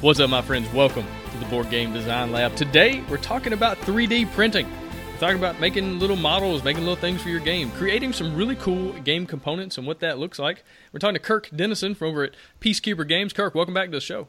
[0.00, 0.66] What's up, my friends?
[0.72, 2.56] Welcome to the Board Game Design Lab.
[2.56, 4.66] Today, we're talking about 3D printing.
[5.12, 8.56] We're talking about making little models, making little things for your game, creating some really
[8.56, 10.64] cool game components and what that looks like.
[10.94, 13.34] We're talking to Kirk Dennison from over at Peacekeeper Games.
[13.34, 14.28] Kirk, welcome back to the show.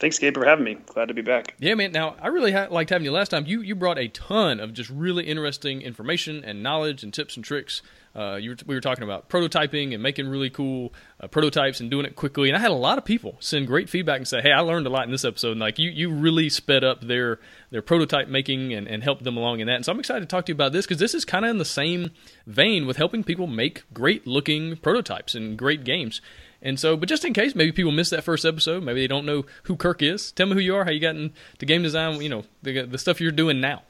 [0.00, 0.78] Thanks, Gabe, for having me.
[0.86, 1.54] Glad to be back.
[1.60, 1.92] Yeah, man.
[1.92, 3.46] Now, I really ha- liked having you last time.
[3.46, 7.44] You you brought a ton of just really interesting information and knowledge and tips and
[7.44, 7.82] tricks.
[8.16, 12.06] Uh, were, we were talking about prototyping and making really cool uh, prototypes and doing
[12.06, 12.48] it quickly.
[12.48, 14.86] And I had a lot of people send great feedback and say, "Hey, I learned
[14.86, 15.52] a lot in this episode.
[15.52, 17.38] And like you, you really sped up their
[17.70, 19.76] their prototype making and, and helped them along in that.
[19.76, 21.50] And so I'm excited to talk to you about this because this is kind of
[21.50, 22.10] in the same
[22.46, 26.22] vein with helping people make great looking prototypes and great games.
[26.62, 29.26] And so, but just in case, maybe people missed that first episode, maybe they don't
[29.26, 30.32] know who Kirk is.
[30.32, 32.98] Tell me who you are, how you got into game design, you know, the, the
[32.98, 33.82] stuff you're doing now.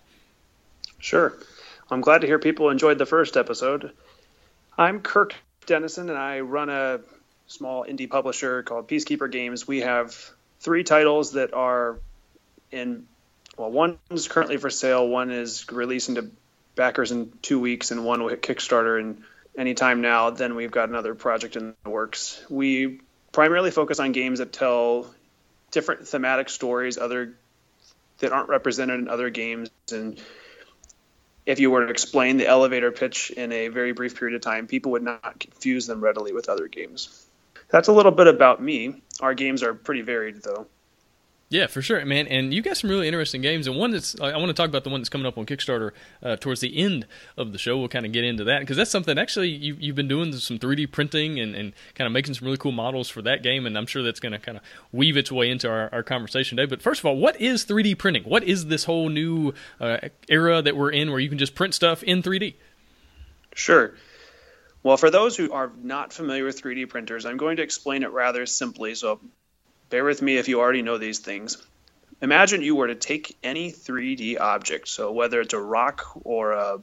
[0.98, 1.39] Sure.
[1.91, 3.93] I'm glad to hear people enjoyed the first episode.
[4.78, 7.00] I'm Kirk Dennison, and I run a
[7.46, 9.66] small indie publisher called Peacekeeper Games.
[9.66, 10.14] We have
[10.60, 11.98] three titles that are
[12.70, 13.06] in,
[13.56, 16.30] well, one is currently for sale, one is releasing to
[16.74, 19.24] backers in two weeks, and one hit Kickstarter in
[19.56, 22.44] any time now, then we've got another project in the works.
[22.50, 23.00] We
[23.32, 25.06] primarily focus on games that tell
[25.70, 27.34] different thematic stories, other
[28.19, 29.70] that aren't represented in other games.
[29.91, 30.20] And
[31.47, 34.66] if you were to explain the elevator pitch in a very brief period of time,
[34.66, 37.25] people would not confuse them readily with other games.
[37.69, 39.03] That's a little bit about me.
[39.20, 40.66] Our games are pretty varied, though.
[41.48, 42.27] Yeah, for sure, man.
[42.27, 43.69] And you got some really interesting games.
[43.69, 45.92] And one that's I want to talk about the one that's coming up on Kickstarter
[46.20, 47.06] uh, towards the end
[47.37, 47.78] of the show.
[47.78, 50.59] We'll kind of get into that because that's something actually you, you've been doing some
[50.59, 53.65] 3D printing and, and kind of making some really cool models for that game.
[53.65, 56.56] And I'm sure that's going to kind of weave its way into our, our conversation
[56.56, 56.69] today.
[56.69, 58.25] But first of all, what is 3D printing?
[58.25, 59.98] What is this whole new uh,
[60.28, 62.54] era that we're in where you can just print stuff in 3D?
[63.54, 63.94] Sure.
[64.82, 68.10] Well, for those who are not familiar with 3D printers, I'm going to explain it
[68.10, 68.97] rather simply.
[68.97, 69.21] So
[69.91, 71.64] bear with me if you already know these things.
[72.22, 76.80] Imagine you were to take any 3D object, so whether it's a rock or a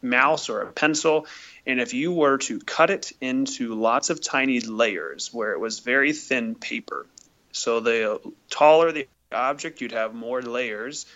[0.00, 1.26] mouse or a pencil,
[1.66, 5.80] and if you were to cut it into lots of tiny layers where it was
[5.80, 7.06] very thin paper.
[7.52, 11.06] So the taller the object, you'd have more layers.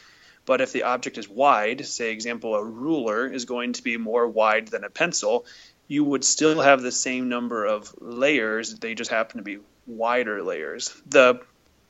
[0.46, 4.26] But if the object is wide, say example a ruler is going to be more
[4.26, 5.44] wide than a pencil,
[5.86, 8.74] you would still have the same number of layers.
[8.74, 9.58] They just happen to be
[9.96, 10.94] wider layers.
[11.06, 11.40] The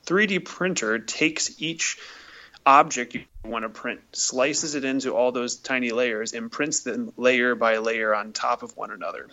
[0.06, 1.98] 3D printer takes each
[2.64, 7.12] object you want to print, slices it into all those tiny layers, and prints them
[7.16, 9.28] layer by layer on top of one another.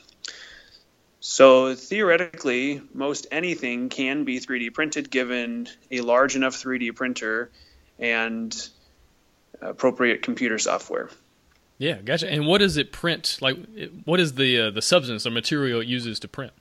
[1.19, 7.51] So theoretically, most anything can be 3D printed given a large enough 3D printer
[7.99, 8.69] and
[9.61, 11.09] appropriate computer software.
[11.79, 12.29] Yeah, gotcha.
[12.29, 13.38] And what does it print?
[13.41, 13.57] Like,
[14.05, 16.53] what is the uh, the substance or material it uses to print?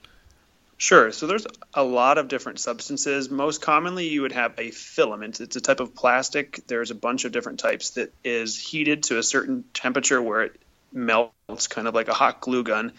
[0.79, 1.11] Sure.
[1.11, 3.31] So there's a lot of different substances.
[3.31, 5.41] Most commonly, you would have a filament.
[5.41, 6.67] It's a type of plastic.
[6.67, 10.61] There's a bunch of different types that is heated to a certain temperature where it
[10.93, 12.93] melts, kind of like a hot glue gun.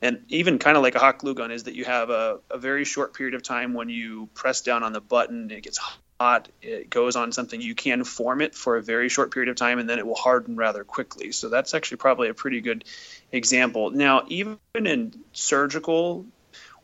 [0.00, 2.58] And even kind of like a hot glue gun is that you have a, a
[2.58, 5.80] very short period of time when you press down on the button, it gets
[6.20, 9.56] hot, it goes on something, you can form it for a very short period of
[9.56, 11.32] time, and then it will harden rather quickly.
[11.32, 12.84] So that's actually probably a pretty good
[13.32, 13.90] example.
[13.90, 16.26] Now, even in surgical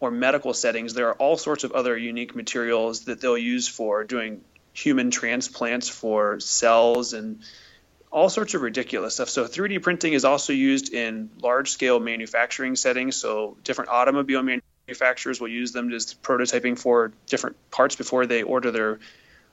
[0.03, 4.03] or medical settings, there are all sorts of other unique materials that they'll use for
[4.03, 4.41] doing
[4.73, 7.39] human transplants for cells and
[8.11, 9.29] all sorts of ridiculous stuff.
[9.29, 13.15] So 3D printing is also used in large scale manufacturing settings.
[13.15, 18.73] So different automobile manufacturers will use them as prototyping for different parts before they order
[18.73, 18.99] their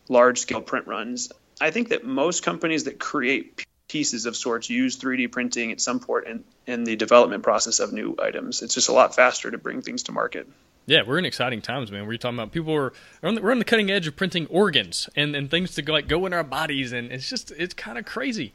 [0.08, 1.32] large scale print runs.
[1.62, 6.00] I think that most companies that create pieces of sorts use 3D printing at some
[6.00, 8.62] point in, in the development process of new items.
[8.62, 10.48] It's just a lot faster to bring things to market.
[10.86, 12.08] Yeah, we're in exciting times, man.
[12.08, 14.48] We're talking about people are, are on the, we're on the cutting edge of printing
[14.48, 17.74] organs and, and things to go, like go in our bodies, and it's just it's
[17.74, 18.54] kind of crazy.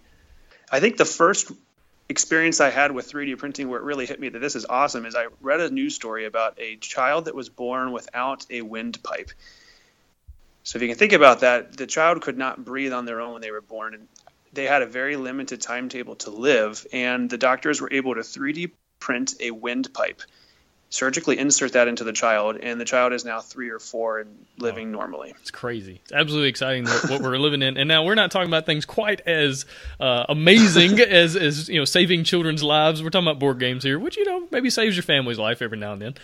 [0.72, 1.52] I think the first
[2.08, 5.06] experience I had with 3D printing where it really hit me that this is awesome
[5.06, 9.30] is I read a news story about a child that was born without a windpipe.
[10.64, 13.34] So if you can think about that, the child could not breathe on their own
[13.34, 14.08] when they were born, and
[14.54, 18.70] they had a very limited timetable to live, and the doctors were able to 3D
[19.00, 20.22] print a windpipe.
[20.90, 24.46] surgically insert that into the child, and the child is now three or four and
[24.58, 25.34] living oh, normally.
[25.40, 26.00] It's crazy.
[26.04, 27.76] It's absolutely exciting what, what, we're living in.
[27.76, 29.66] And now we're not talking about things quite as
[29.98, 33.02] uh, amazing as as you know saving children's lives.
[33.02, 35.78] We're talking about board games here, which you know maybe saves your family's life every
[35.78, 36.14] now and then.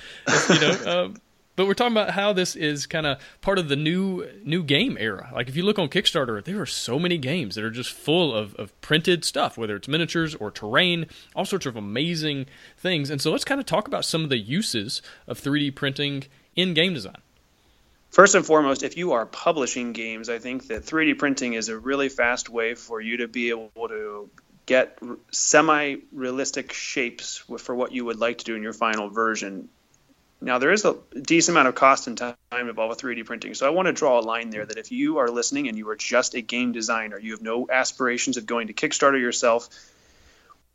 [0.48, 0.70] You know.
[0.86, 1.08] Uh,
[1.60, 4.96] but we're talking about how this is kind of part of the new new game
[4.98, 5.30] era.
[5.34, 8.34] Like if you look on Kickstarter, there are so many games that are just full
[8.34, 11.04] of, of printed stuff, whether it's miniatures or terrain,
[11.36, 12.46] all sorts of amazing
[12.78, 13.10] things.
[13.10, 16.24] And so let's kind of talk about some of the uses of 3D printing
[16.56, 17.18] in game design.
[18.08, 21.78] First and foremost, if you are publishing games, I think that 3D printing is a
[21.78, 24.30] really fast way for you to be able to
[24.64, 24.98] get
[25.30, 29.68] semi realistic shapes for what you would like to do in your final version
[30.42, 33.52] now, there is a decent amount of cost and time involved with 3D printing.
[33.54, 35.88] So I want to draw a line there that if you are listening and you
[35.90, 39.68] are just a game designer, you have no aspirations of going to Kickstarter yourself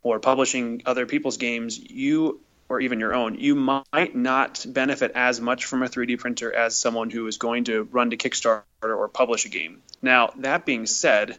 [0.04, 5.40] or publishing other people's games, you or even your own, you might not benefit as
[5.40, 9.08] much from a 3D printer as someone who is going to run to Kickstarter or
[9.08, 9.82] publish a game.
[10.02, 11.38] Now, that being said,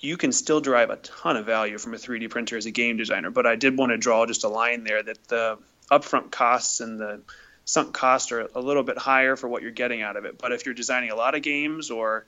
[0.00, 2.96] you can still derive a ton of value from a 3D printer as a game
[2.96, 5.58] designer, but I did want to draw just a line there that the
[5.90, 7.20] upfront costs and the
[7.64, 10.38] sunk costs are a little bit higher for what you're getting out of it.
[10.38, 12.26] But if you're designing a lot of games or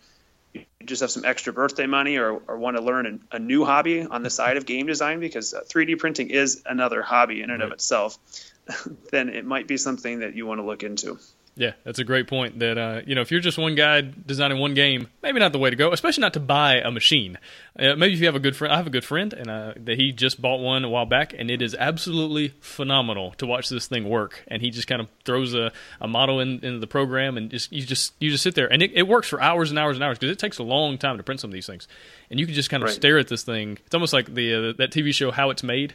[0.54, 3.64] you just have some extra birthday money or, or want to learn a, a new
[3.64, 7.50] hobby on the side of game design, because uh, 3D printing is another hobby in
[7.50, 7.66] and right.
[7.66, 8.18] of itself,
[9.10, 11.18] then it might be something that you want to look into.
[11.58, 12.58] Yeah, that's a great point.
[12.58, 15.58] That uh, you know, if you're just one guy designing one game, maybe not the
[15.58, 15.90] way to go.
[15.90, 17.38] Especially not to buy a machine.
[17.78, 19.72] Uh, maybe if you have a good friend, I have a good friend, and uh,
[19.76, 23.70] that he just bought one a while back, and it is absolutely phenomenal to watch
[23.70, 24.44] this thing work.
[24.48, 27.72] And he just kind of throws a, a model in, into the program, and just
[27.72, 30.04] you just you just sit there, and it, it works for hours and hours and
[30.04, 31.88] hours because it takes a long time to print some of these things,
[32.30, 32.96] and you can just kind of right.
[32.96, 33.78] stare at this thing.
[33.86, 35.94] It's almost like the uh, that TV show How It's Made.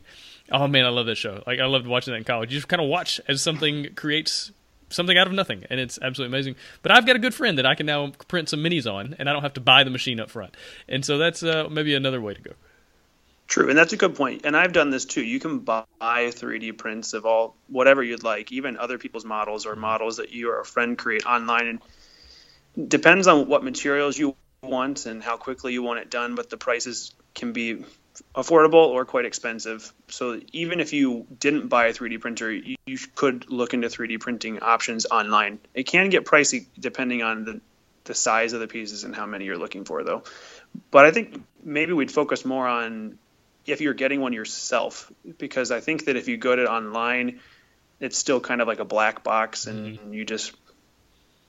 [0.52, 1.44] Oh man, I love that show.
[1.46, 2.52] Like I loved watching that in college.
[2.52, 4.52] You just kind of watch as something creates
[4.92, 6.56] something out of nothing, and it's absolutely amazing.
[6.82, 9.30] But I've got a good friend that I can now print some minis on, and
[9.30, 10.56] I don't have to buy the machine up front.
[10.88, 12.52] And so that's uh, maybe another way to go.
[13.48, 14.46] True, and that's a good point.
[14.46, 15.22] And I've done this too.
[15.22, 19.76] You can buy 3D prints of all whatever you'd like, even other people's models or
[19.76, 21.80] models that you or a friend create online.
[22.76, 26.50] And depends on what materials you want and how quickly you want it done, but
[26.50, 27.84] the prices can be
[28.36, 29.92] affordable or quite expensive.
[30.08, 34.20] So even if you didn't buy a 3D printer, you, you, could look into 3D
[34.20, 35.60] printing options online.
[35.74, 37.62] It can get pricey depending on the,
[38.06, 40.24] the size of the pieces and how many you're looking for, though.
[40.90, 43.18] But I think maybe we'd focus more on
[43.66, 47.40] if you're getting one yourself, because I think that if you go to online,
[48.00, 50.14] it's still kind of like a black box, and mm-hmm.
[50.14, 50.54] you just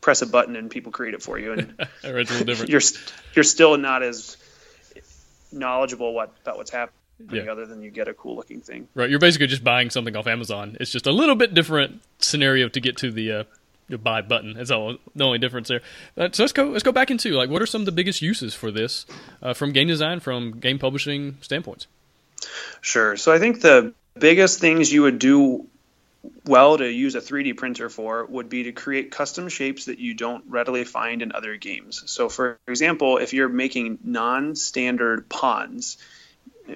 [0.00, 2.70] press a button and people create it for you, and it's a little different.
[2.70, 2.82] You're
[3.34, 4.36] you're still not as
[5.52, 6.96] knowledgeable what about what's happening
[7.30, 7.50] yeah.
[7.50, 8.88] other than you get a cool looking thing.
[8.94, 9.08] Right.
[9.08, 10.76] You're basically just buying something off Amazon.
[10.80, 13.44] It's just a little bit different scenario to get to the uh,
[13.88, 14.54] the buy button.
[14.54, 15.82] That's all the only difference there.
[16.16, 18.22] Uh, so let's go let's go back into like what are some of the biggest
[18.22, 19.06] uses for this
[19.42, 21.86] uh, from game design, from game publishing standpoints.
[22.80, 23.16] Sure.
[23.16, 25.68] So I think the biggest things you would do
[26.46, 30.14] well to use a 3D printer for would be to create custom shapes that you
[30.14, 32.02] don't readily find in other games.
[32.06, 35.98] So, for example, if you're making non standard pawns,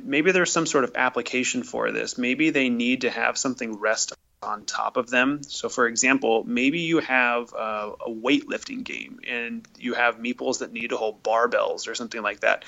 [0.02, 2.18] maybe there's some sort of application for this.
[2.18, 4.12] Maybe they need to have something rest
[4.42, 5.42] on top of them.
[5.42, 10.72] So, for example, maybe you have a, a weightlifting game and you have meeples that
[10.72, 12.64] need to hold barbells or something like that,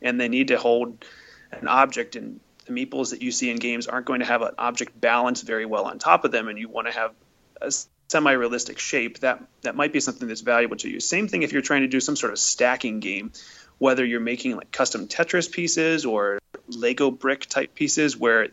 [0.00, 1.04] and they need to hold
[1.52, 4.54] an object in the meeples that you see in games aren't going to have an
[4.58, 7.12] object balance very well on top of them, and you want to have
[7.60, 7.72] a
[8.08, 11.00] semi-realistic shape, that that might be something that's valuable to you.
[11.00, 13.32] Same thing if you're trying to do some sort of stacking game,
[13.78, 18.48] whether you're making like custom Tetris pieces or Lego brick type pieces, where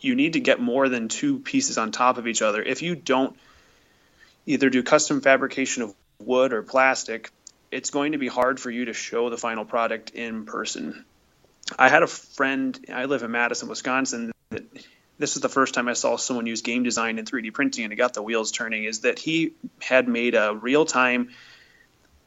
[0.00, 2.62] you need to get more than two pieces on top of each other.
[2.62, 3.36] If you don't
[4.46, 7.30] either do custom fabrication of wood or plastic,
[7.70, 11.04] it's going to be hard for you to show the final product in person.
[11.76, 12.78] I had a friend.
[12.92, 14.32] I live in Madison, Wisconsin.
[14.50, 14.64] That
[15.18, 17.92] this is the first time I saw someone use game design and 3D printing, and
[17.92, 18.84] it got the wheels turning.
[18.84, 21.30] Is that he had made a real time.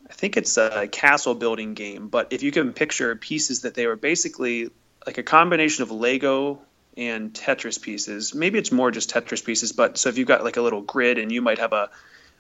[0.09, 3.87] I think it's a castle building game, but if you can picture pieces that they
[3.87, 4.69] were basically
[5.05, 6.59] like a combination of Lego
[6.97, 8.33] and Tetris pieces.
[8.35, 11.17] Maybe it's more just Tetris pieces, but so if you've got like a little grid
[11.17, 11.89] and you might have a,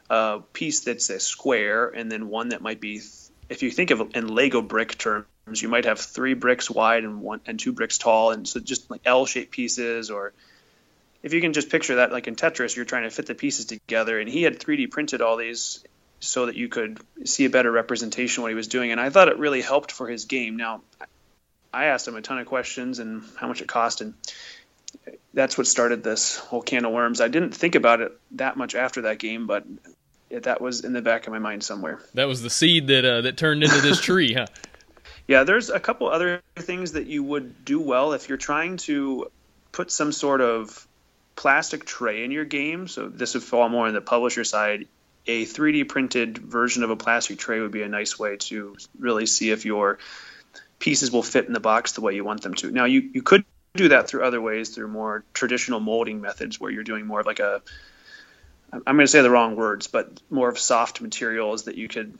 [0.09, 3.01] a piece that's a square and then one that might be,
[3.49, 5.25] if you think of in Lego brick terms,
[5.59, 8.91] you might have three bricks wide and one and two bricks tall, and so just
[8.91, 10.33] like L-shaped pieces, or
[11.23, 13.65] if you can just picture that, like in Tetris, you're trying to fit the pieces
[13.65, 14.19] together.
[14.19, 15.83] And he had 3D printed all these
[16.19, 19.09] so that you could see a better representation of what he was doing, and I
[19.09, 20.55] thought it really helped for his game.
[20.55, 20.81] Now,
[21.73, 24.13] I asked him a ton of questions and how much it cost, and
[25.33, 27.21] that's what started this whole can of worms.
[27.21, 29.65] I didn't think about it that much after that game, but
[30.29, 31.99] that was in the back of my mind somewhere.
[32.13, 34.47] That was the seed that uh, that turned into this tree, huh?
[35.31, 39.31] Yeah, there's a couple other things that you would do well if you're trying to
[39.71, 40.85] put some sort of
[41.37, 42.89] plastic tray in your game.
[42.89, 44.89] So this would fall more on the publisher side.
[45.27, 49.25] A 3D printed version of a plastic tray would be a nice way to really
[49.25, 49.99] see if your
[50.79, 52.69] pieces will fit in the box the way you want them to.
[52.69, 56.71] Now, you, you could do that through other ways, through more traditional molding methods where
[56.71, 57.61] you're doing more of like a,
[58.73, 62.17] I'm going to say the wrong words, but more of soft materials that you could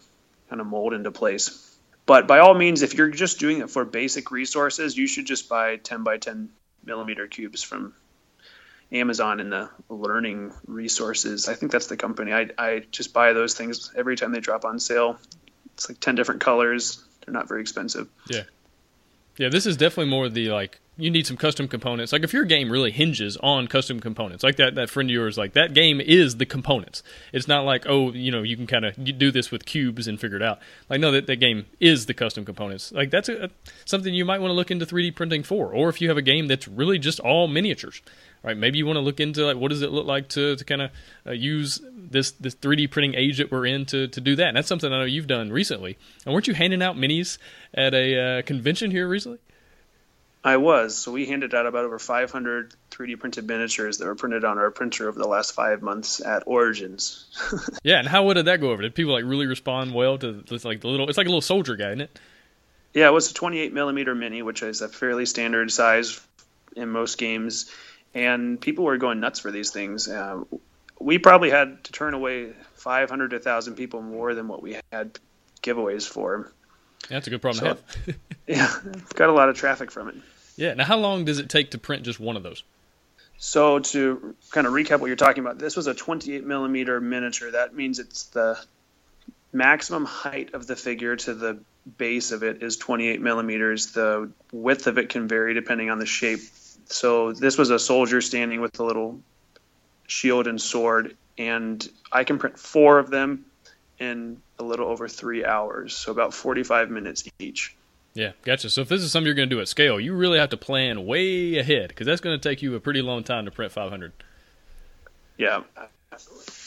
[0.50, 1.68] kind of mold into place.
[2.06, 5.48] But by all means, if you're just doing it for basic resources, you should just
[5.48, 6.50] buy 10 by 10
[6.84, 7.94] millimeter cubes from
[8.92, 11.48] Amazon and the learning resources.
[11.48, 12.34] I think that's the company.
[12.34, 15.18] I, I just buy those things every time they drop on sale.
[15.74, 17.04] It's like 10 different colors.
[17.26, 18.10] They're not very expensive.
[18.28, 18.44] Yeah.
[19.38, 22.14] Yeah, this is definitely more the like you need some custom components.
[22.14, 25.38] Like if your game really hinges on custom components, like that that friend of yours,
[25.38, 27.02] like that game is the components.
[27.34, 30.20] It's not like oh you know you can kind of do this with cubes and
[30.20, 30.60] figure it out.
[30.90, 32.92] Like no, that that game is the custom components.
[32.92, 33.50] Like that's a, a,
[33.86, 36.22] something you might want to look into 3D printing for, or if you have a
[36.22, 38.02] game that's really just all miniatures.
[38.44, 40.66] Right, maybe you want to look into like what does it look like to, to
[40.66, 40.92] kind of
[41.28, 44.48] uh, use this this 3D printing age that we're in to, to do that.
[44.48, 45.98] And that's something I know you've done recently.
[46.26, 47.38] And weren't you handing out minis
[47.74, 49.40] at a uh, convention here recently?
[50.44, 50.98] I was.
[50.98, 54.72] So we handed out about over 500 3D printed miniatures that were printed on our
[54.72, 57.26] printer over the last five months at Origins.
[57.84, 58.82] yeah, and how did that go over?
[58.82, 61.10] Did people like really respond well to this, like the little?
[61.10, 62.20] It's like a little soldier guy, isn't it?
[62.94, 66.20] Yeah, it was a 28 millimeter mini, which is a fairly standard size
[66.76, 67.72] in most games,
[68.14, 70.08] and people were going nuts for these things.
[70.08, 70.44] Uh,
[71.00, 75.20] we probably had to turn away 500 to 1,000 people more than what we had
[75.62, 76.52] giveaways for.
[77.10, 78.20] Yeah, that's a good problem so, to have.
[78.48, 80.16] yeah, got a lot of traffic from it.
[80.56, 80.74] Yeah.
[80.74, 82.64] Now, how long does it take to print just one of those?
[83.38, 87.52] So to kind of recap what you're talking about, this was a 28 millimeter miniature.
[87.52, 88.60] That means it's the
[89.52, 91.60] maximum height of the figure to the
[91.98, 93.94] base of it is 28 millimeters.
[93.94, 96.42] The width of it can vary depending on the shape.
[96.86, 99.20] So this was a soldier standing with a little
[100.08, 103.46] shield and sword, and I can print four of them
[103.98, 107.76] in a little over three hours, so about 45 minutes each.
[108.14, 108.70] Yeah, gotcha.
[108.70, 110.58] So if this is something you're going to do at scale, you really have to
[110.58, 113.72] plan way ahead because that's going to take you a pretty long time to print
[113.72, 114.12] 500.
[115.38, 115.64] Yeah,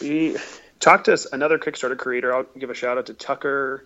[0.01, 0.37] we
[0.81, 2.35] talked to another Kickstarter creator.
[2.35, 3.85] I'll give a shout out to Tucker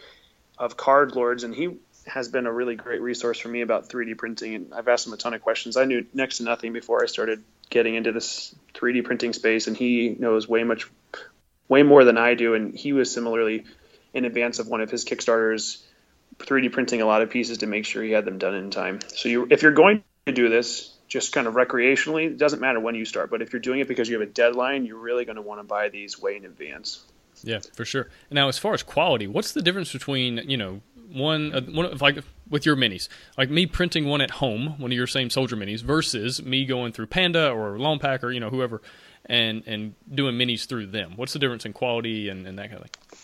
[0.57, 4.17] of Card Lords, and he has been a really great resource for me about 3D
[4.17, 4.55] printing.
[4.55, 5.77] And I've asked him a ton of questions.
[5.77, 9.77] I knew next to nothing before I started getting into this 3D printing space, and
[9.77, 10.89] he knows way much,
[11.69, 12.55] way more than I do.
[12.55, 13.65] And he was similarly
[14.15, 15.83] in advance of one of his Kickstarters
[16.39, 19.01] 3D printing a lot of pieces to make sure he had them done in time.
[19.09, 22.81] So you, if you're going to do this just kind of recreationally, it doesn't matter
[22.81, 25.25] when you start, but if you're doing it because you have a deadline, you're really
[25.25, 27.03] going to want to buy these way in advance.
[27.43, 28.09] Yeah, for sure.
[28.31, 30.81] Now, as far as quality, what's the difference between you know
[31.13, 32.19] one, uh, one like
[32.49, 35.83] with your minis, like me printing one at home, one of your same soldier minis,
[35.83, 38.83] versus me going through Panda or LongPack or you know whoever,
[39.27, 41.13] and and doing minis through them?
[41.17, 43.19] What's the difference in quality and, and that kind of thing?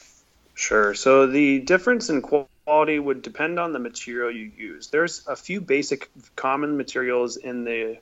[0.54, 0.94] Sure.
[0.94, 4.88] So the difference in quality would depend on the material you use.
[4.88, 7.99] There's a few basic common materials in the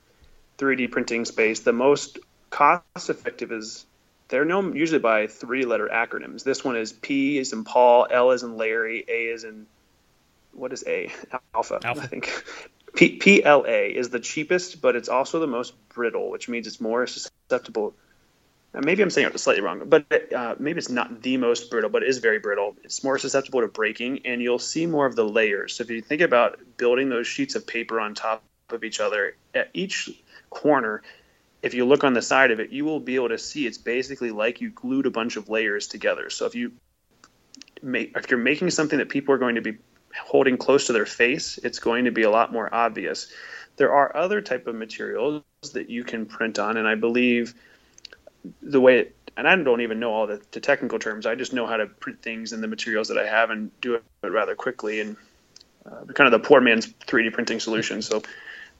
[0.58, 1.60] 3D printing space.
[1.60, 2.18] The most
[2.50, 3.84] cost effective is
[4.28, 6.44] they're known usually by three letter acronyms.
[6.44, 9.66] This one is P is in Paul, L is in Larry, A is in
[10.52, 11.10] what is A?
[11.54, 12.02] Alpha, Alpha.
[12.02, 12.44] I think.
[12.94, 17.06] P- PLA is the cheapest, but it's also the most brittle, which means it's more
[17.06, 17.94] susceptible
[18.80, 22.02] maybe I'm saying it slightly wrong, but uh, maybe it's not the most brittle, but
[22.02, 22.74] it is very brittle.
[22.82, 25.74] It's more susceptible to breaking, and you'll see more of the layers.
[25.74, 29.36] So if you think about building those sheets of paper on top of each other,
[29.54, 30.10] at each
[30.48, 31.02] corner,
[31.60, 33.78] if you look on the side of it, you will be able to see it's
[33.78, 36.30] basically like you glued a bunch of layers together.
[36.30, 36.72] So if you
[37.82, 39.76] make, if you're making something that people are going to be
[40.18, 43.30] holding close to their face, it's going to be a lot more obvious.
[43.76, 45.42] There are other type of materials
[45.74, 47.54] that you can print on, and I believe–
[48.62, 51.26] the way it, and I don't even know all the, the, technical terms.
[51.26, 53.94] I just know how to print things in the materials that I have and do
[53.94, 55.16] it rather quickly and
[55.86, 58.02] uh, kind of the poor man's 3D printing solution.
[58.02, 58.22] So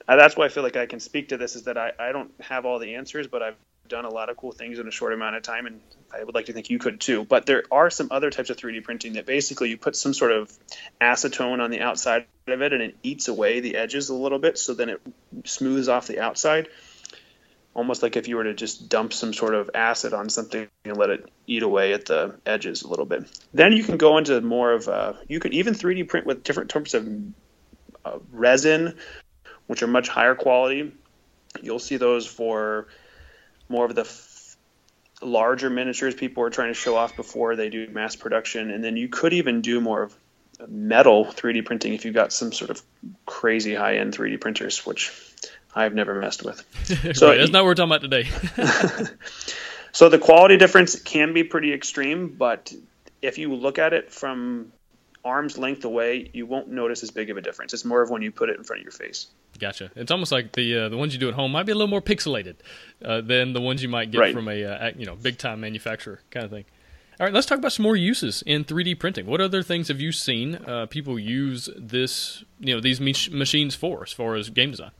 [0.07, 2.12] uh, that's why I feel like I can speak to this is that I, I
[2.12, 3.57] don't have all the answers, but I've
[3.88, 5.81] done a lot of cool things in a short amount of time, and
[6.12, 7.25] I would like to think you could too.
[7.25, 10.33] But there are some other types of 3D printing that basically you put some sort
[10.33, 10.52] of
[11.00, 14.59] acetone on the outside of it, and it eats away the edges a little bit,
[14.59, 15.00] so then it
[15.45, 16.69] smooths off the outside
[17.75, 20.97] almost like if you were to just dump some sort of acid on something and
[20.97, 23.25] let it eat away at the edges a little bit.
[23.55, 26.71] Then you can go into more of uh, you can even 3D print with different
[26.71, 27.09] types of
[28.05, 28.97] uh, resin,
[29.67, 30.93] which are much higher quality.
[31.62, 32.88] You'll see those for
[33.69, 34.57] more of the f-
[35.23, 38.71] larger miniatures people are trying to show off before they do mass production.
[38.71, 40.14] And then you could even do more of
[40.69, 42.83] metal 3D printing if you've got some sort of
[43.25, 45.12] crazy high end 3D printers, which
[45.75, 46.64] I've never messed with.
[47.17, 48.29] So right, that's not what we're talking about today.
[49.93, 52.73] so the quality difference can be pretty extreme, but
[53.23, 54.73] if you look at it from
[55.25, 57.73] arm's length away, you won't notice as big of a difference.
[57.73, 59.29] It's more of when you put it in front of your face.
[59.59, 59.91] Gotcha.
[59.95, 61.88] It's almost like the uh, the ones you do at home might be a little
[61.88, 62.57] more pixelated
[63.05, 64.35] uh, than the ones you might get right.
[64.35, 66.64] from a uh, you know big time manufacturer kind of thing.
[67.21, 69.26] All right, let's talk about some more uses in 3D printing.
[69.26, 74.02] What other things have you seen uh, people use this you know these machines for
[74.02, 74.91] as far as game design?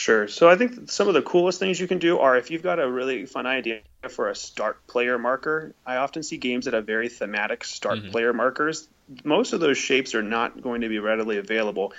[0.00, 0.28] Sure.
[0.28, 2.80] So I think some of the coolest things you can do are if you've got
[2.80, 5.74] a really fun idea for a start player marker.
[5.84, 8.10] I often see games that have very thematic start mm-hmm.
[8.10, 8.88] player markers.
[9.24, 11.92] Most of those shapes are not going to be readily available.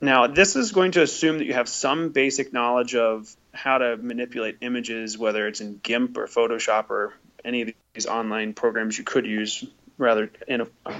[0.00, 3.96] Now, this is going to assume that you have some basic knowledge of how to
[3.96, 9.02] manipulate images, whether it's in GIMP or Photoshop or any of these online programs you
[9.02, 9.64] could use
[9.98, 10.30] rather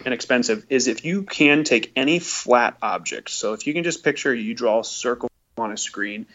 [0.04, 3.30] inexpensive is if you can take any flat object.
[3.30, 5.28] So if you can just picture you draw a circle
[5.58, 6.26] on a screen,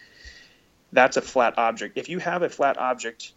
[0.91, 1.97] that's a flat object.
[1.97, 3.31] If you have a flat object,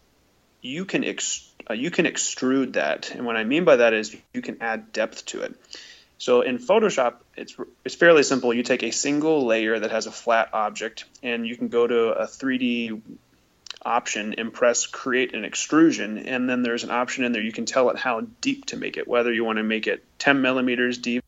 [0.61, 4.15] you can ex- uh, you can extrude that, and what I mean by that is
[4.33, 5.55] you can add depth to it.
[6.17, 8.53] So in Photoshop, it's it's fairly simple.
[8.53, 12.09] You take a single layer that has a flat object, and you can go to
[12.11, 13.01] a 3D
[13.83, 17.65] option and press create an extrusion, and then there's an option in there you can
[17.65, 20.99] tell it how deep to make it, whether you want to make it 10 millimeters
[20.99, 21.20] deep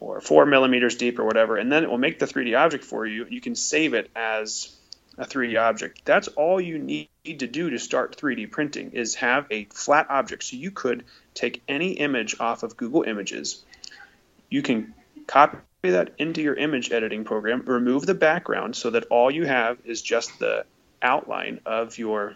[0.00, 3.06] or four millimeters deep or whatever, and then it will make the 3D object for
[3.06, 3.26] you.
[3.28, 4.74] You can save it as
[5.18, 6.00] a 3D object.
[6.04, 10.44] That's all you need to do to start 3D printing is have a flat object.
[10.44, 11.04] So you could
[11.34, 13.62] take any image off of Google Images.
[14.48, 14.94] You can
[15.26, 19.78] copy that into your image editing program, remove the background so that all you have
[19.84, 20.64] is just the
[21.02, 22.34] outline of your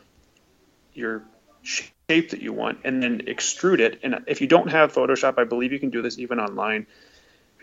[0.95, 1.23] your
[1.63, 4.01] shape that you want and then extrude it.
[4.03, 6.87] And if you don't have Photoshop, I believe you can do this even online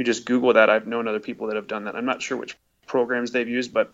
[0.01, 1.95] you just Google that, I've known other people that have done that.
[1.95, 3.93] I'm not sure which programs they've used, but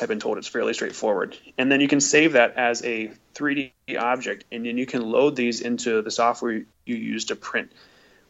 [0.00, 1.36] I've been told it's fairly straightforward.
[1.56, 5.36] And then you can save that as a 3D object, and then you can load
[5.36, 7.72] these into the software you use to print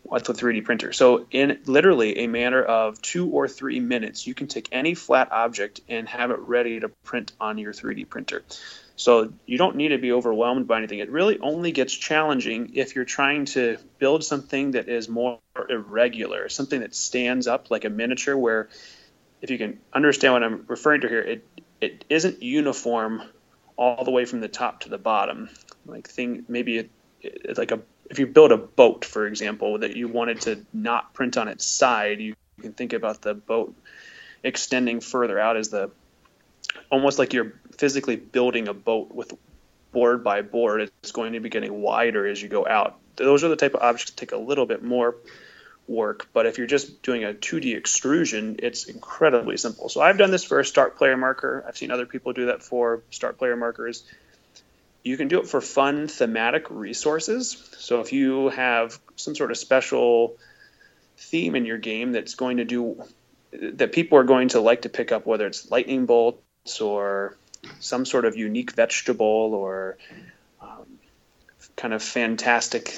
[0.04, 0.92] with a 3D printer.
[0.92, 5.30] So in literally a matter of two or three minutes, you can take any flat
[5.30, 8.42] object and have it ready to print on your 3D printer.
[8.96, 10.98] So you don't need to be overwhelmed by anything.
[10.98, 16.48] It really only gets challenging if you're trying to build something that is more irregular,
[16.48, 18.68] something that stands up like a miniature where
[19.40, 21.46] if you can understand what I'm referring to here, it
[21.80, 23.22] it isn't uniform
[23.76, 25.48] all the way from the top to the bottom.
[25.86, 26.90] Like thing maybe it,
[27.22, 31.14] it's like a if you build a boat, for example, that you wanted to not
[31.14, 33.74] print on its side, you, can think about the boat
[34.42, 35.90] extending further out as the
[36.90, 39.32] almost like you're physically building a boat with
[39.92, 40.82] board by board.
[41.02, 42.98] It's going to be getting wider as you go out.
[43.16, 45.16] Those are the type of objects that take a little bit more
[45.88, 49.88] work, but if you're just doing a 2D extrusion, it's incredibly simple.
[49.88, 51.64] So I've done this for a start player marker.
[51.66, 54.04] I've seen other people do that for start player markers.
[55.02, 57.56] You can do it for fun thematic resources.
[57.78, 60.36] So if you have some sort of special
[61.16, 63.02] theme in your game that's going to do
[63.52, 67.36] that people are going to like to pick up, whether it's lightning bolts or
[67.80, 69.98] some sort of unique vegetable or
[70.60, 70.86] um,
[71.76, 72.96] kind of fantastic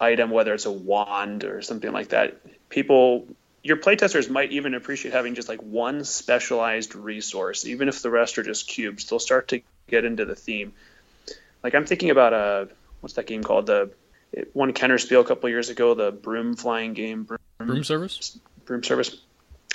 [0.00, 2.40] item, whether it's a wand or something like that.
[2.68, 3.26] People,
[3.62, 8.38] your playtesters might even appreciate having just like one specialized resource, even if the rest
[8.38, 9.04] are just cubes.
[9.04, 10.72] They'll start to get into the theme.
[11.62, 12.68] Like I'm thinking about a
[13.00, 13.66] what's that game called?
[13.66, 13.90] The
[14.32, 15.94] it won Kennerspiel a couple years ago.
[15.94, 17.24] The broom flying game.
[17.24, 18.38] Broom, broom service.
[18.64, 19.20] Broom service.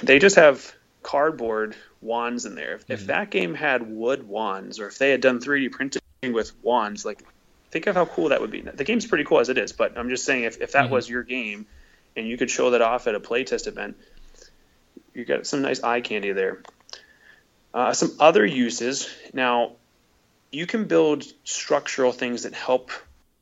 [0.02, 2.76] They just have cardboard wands in there.
[2.76, 2.94] If, mm-hmm.
[2.94, 7.06] if that game had wood wands, or if they had done 3D printing with wands,
[7.06, 7.24] like
[7.72, 8.62] think of how cool that would be.
[8.62, 10.94] The game's pretty cool as it is, but I'm just saying if, if that mm-hmm.
[10.94, 11.66] was your game
[12.16, 13.98] and you could show that off at a playtest event,
[15.14, 16.62] you got some nice eye candy there.
[17.74, 19.10] Uh, some other uses.
[19.34, 19.74] Now,
[20.56, 22.90] you can build structural things that help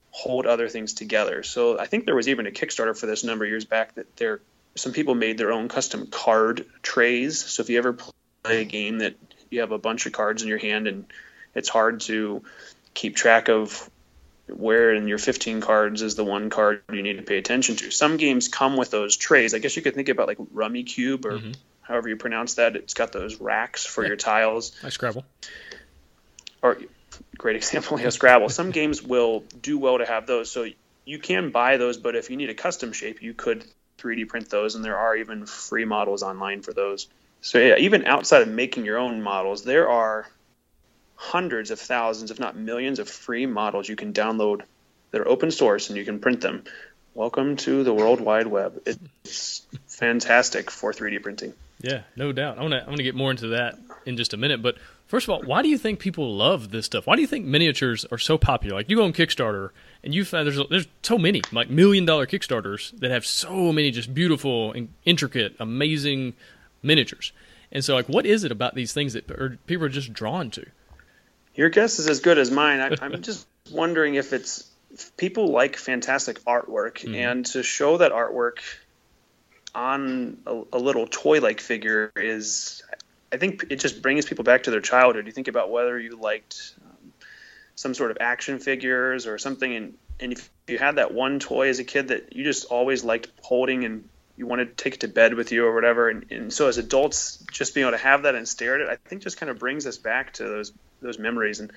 [0.09, 1.43] hold other things together.
[1.43, 3.95] So I think there was even a Kickstarter for this a number of years back
[3.95, 4.41] that they're
[4.75, 7.37] some people made their own custom card trays.
[7.37, 9.15] So if you ever play a game that
[9.51, 11.05] you have a bunch of cards in your hand and
[11.53, 12.43] it's hard to
[12.95, 13.89] keep track of
[14.47, 17.91] where in your 15 cards is the one card you need to pay attention to.
[17.91, 19.53] Some games come with those trays.
[19.53, 21.51] I guess you could think about like Rummikub or mm-hmm.
[21.81, 22.75] however you pronounce that.
[22.75, 24.07] It's got those racks for yeah.
[24.07, 24.75] your tiles.
[24.83, 25.23] I Scrabble.
[26.63, 26.79] Or
[27.37, 28.49] great example, yeah, Scrabble.
[28.49, 30.51] Some games will do well to have those.
[30.51, 30.67] So
[31.05, 33.65] you can buy those, but if you need a custom shape, you could
[33.99, 37.07] 3D print those, and there are even free models online for those.
[37.41, 40.27] So yeah, even outside of making your own models, there are
[41.15, 44.61] hundreds of thousands, if not millions, of free models you can download
[45.11, 46.63] that are open source and you can print them.
[47.13, 48.81] Welcome to the World Wide Web.
[48.85, 51.53] It's fantastic for 3D printing.
[51.79, 52.57] Yeah, no doubt.
[52.57, 54.77] I want to I want to get more into that in just a minute, but
[55.13, 57.05] first of all, why do you think people love this stuff?
[57.05, 58.77] Why do you think miniatures are so popular?
[58.77, 59.69] Like you go on Kickstarter
[60.03, 63.91] and you find there's there's so many like million dollar Kickstarters that have so many
[63.91, 66.33] just beautiful and intricate, amazing
[66.81, 67.31] miniatures.
[67.71, 70.49] And so, like, what is it about these things that are, people are just drawn
[70.51, 70.65] to?
[71.53, 72.79] Your guess is as good as mine.
[72.79, 77.13] I, am just wondering if it's if people like fantastic artwork, mm-hmm.
[77.13, 78.57] and to show that artwork
[79.75, 82.81] on a, a little toy-like figure is,
[83.33, 85.25] I think, it just brings people back to their childhood.
[85.25, 87.13] You think about whether you liked um,
[87.75, 91.69] some sort of action figures or something, and and if you had that one toy
[91.69, 94.99] as a kid that you just always liked holding and you want to take it
[95.01, 96.09] to bed with you or whatever.
[96.09, 98.89] And, and so as adults, just being able to have that and stare at it,
[98.89, 101.71] I think just kind of brings us back to those those memories and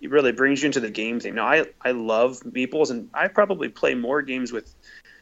[0.00, 1.34] it really brings you into the game thing.
[1.34, 4.72] Now I I love meeples and I probably play more games with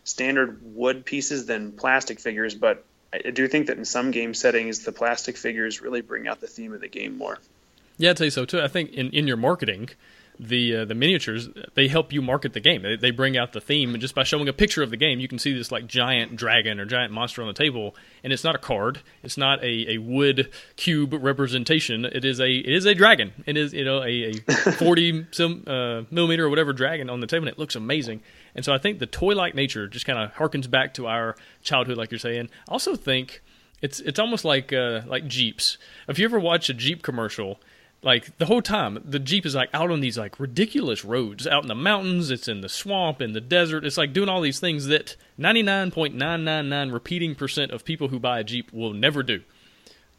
[0.05, 2.85] standard wood pieces than plastic figures, but
[3.24, 6.46] I do think that in some game settings the plastic figures really bring out the
[6.46, 7.38] theme of the game more.
[7.96, 8.61] Yeah, I'd say so too.
[8.61, 9.90] I think in, in your marketing,
[10.38, 12.83] the uh, the miniatures they help you market the game.
[12.83, 15.20] They, they bring out the theme, and just by showing a picture of the game,
[15.20, 18.44] you can see this like giant dragon or giant monster on the table, and it's
[18.44, 22.05] not a card, it's not a, a wood cube representation.
[22.05, 23.33] It is a it is a dragon.
[23.47, 24.33] It is you know a, a
[24.73, 28.20] forty some uh, millimeter or whatever dragon on the table, and it looks amazing.
[28.55, 31.37] And so I think the toy like nature just kind of harkens back to our
[31.62, 32.49] childhood, like you're saying.
[32.68, 33.42] I also think
[33.83, 35.79] it's it's almost like uh, like Jeeps.
[36.09, 37.61] If you ever watch a Jeep commercial
[38.05, 41.62] like the whole time the jeep is like out on these like ridiculous roads out
[41.62, 44.61] in the mountains it's in the swamp in the desert it's like doing all these
[44.61, 49.43] things that 99.999 repeating percent of people who buy a jeep will never do.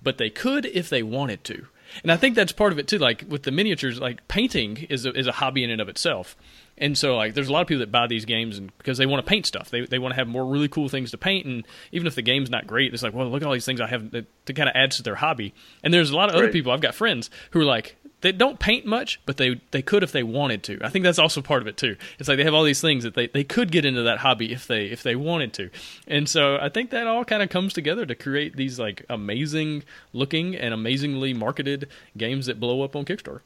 [0.04, 1.68] But they could if they wanted to.
[2.02, 5.06] And i think that's part of it too like with the miniatures like painting is
[5.06, 6.36] a, is a hobby in and of itself
[6.78, 9.06] and so like there's a lot of people that buy these games and because they
[9.06, 9.70] want to paint stuff.
[9.70, 12.22] They they want to have more really cool things to paint and even if the
[12.22, 14.54] game's not great, it's like, well, look at all these things I have to, to
[14.54, 15.54] kind of add to their hobby.
[15.84, 18.60] And there's a lot of other people, I've got friends who are like they don't
[18.60, 20.80] paint much, but they they could if they wanted to.
[20.84, 21.96] I think that's also part of it too.
[22.18, 24.52] It's like they have all these things that they, they could get into that hobby
[24.52, 25.70] if they if they wanted to.
[26.08, 29.84] And so I think that all kind of comes together to create these like amazing
[30.12, 33.42] looking and amazingly marketed games that blow up on Kickstarter.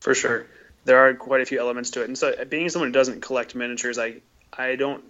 [0.00, 0.46] For sure
[0.84, 2.08] there are quite a few elements to it.
[2.08, 4.16] And so, uh, being someone who doesn't collect miniatures, I
[4.52, 5.04] I don't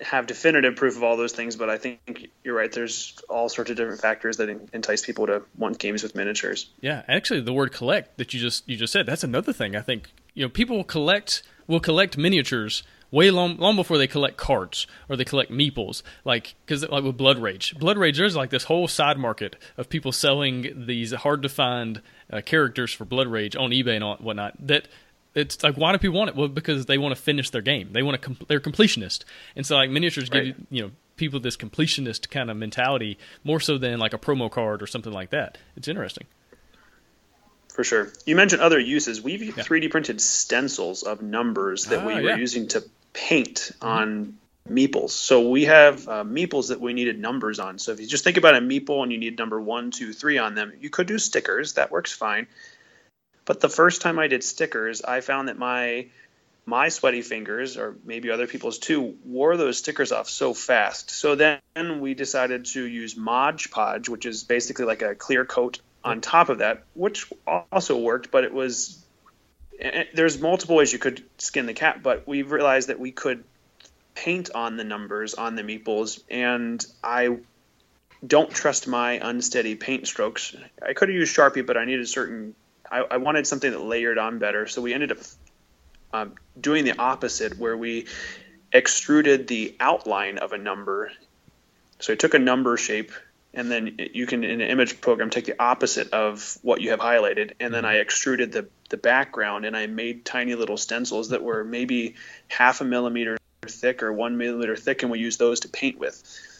[0.00, 2.70] have definitive proof of all those things, but I think you're right.
[2.70, 6.70] There's all sorts of different factors that entice people to want games with miniatures.
[6.80, 9.76] Yeah, actually, the word collect that you just you just said that's another thing.
[9.76, 14.36] I think you know people collect will collect miniatures way long long before they collect
[14.36, 16.02] cards or they collect meeples.
[16.24, 19.88] Like because like with Blood Rage, Blood Rage there's like this whole side market of
[19.88, 24.16] people selling these hard to find uh, characters for Blood Rage on eBay and all,
[24.16, 24.54] whatnot.
[24.66, 24.88] That
[25.34, 26.36] it's like why do people want it?
[26.36, 27.92] Well, because they want to finish their game.
[27.92, 29.24] They want to com- they're completionist,
[29.56, 30.46] and so like miniatures right.
[30.46, 34.18] give you you know people this completionist kind of mentality more so than like a
[34.18, 35.58] promo card or something like that.
[35.76, 36.26] It's interesting.
[37.72, 38.12] For sure.
[38.26, 39.22] You mentioned other uses.
[39.22, 39.52] We've yeah.
[39.52, 42.36] 3D printed stencils of numbers that ah, we were yeah.
[42.36, 43.86] using to paint mm-hmm.
[43.86, 45.10] on meeples.
[45.10, 47.78] So we have uh, meeples that we needed numbers on.
[47.78, 50.38] So if you just think about a meeple and you need number one, two, three
[50.38, 51.74] on them, you could do stickers.
[51.74, 52.46] That works fine.
[53.44, 56.06] But the first time I did stickers, I found that my
[56.64, 61.10] my sweaty fingers, or maybe other people's too, wore those stickers off so fast.
[61.10, 61.60] So then
[62.00, 66.50] we decided to use Mod Podge, which is basically like a clear coat on top
[66.50, 67.32] of that, which
[67.72, 69.04] also worked, but it was
[70.14, 73.42] there's multiple ways you could skin the cat, but we realized that we could
[74.14, 77.38] paint on the numbers on the meeples, and I
[78.26, 80.54] don't trust my unsteady paint strokes.
[80.86, 82.54] I could have used Sharpie, but I needed certain.
[82.90, 85.18] I, I wanted something that layered on better, so we ended up
[86.12, 88.06] um, doing the opposite, where we
[88.72, 91.10] extruded the outline of a number.
[91.98, 93.12] So I took a number shape,
[93.54, 97.00] and then you can in an image program take the opposite of what you have
[97.00, 98.02] highlighted, and then I mm-hmm.
[98.02, 102.14] extruded the the background, and I made tiny little stencils that were maybe
[102.48, 106.16] half a millimeter thick or one millimeter thick, and we use those to paint with.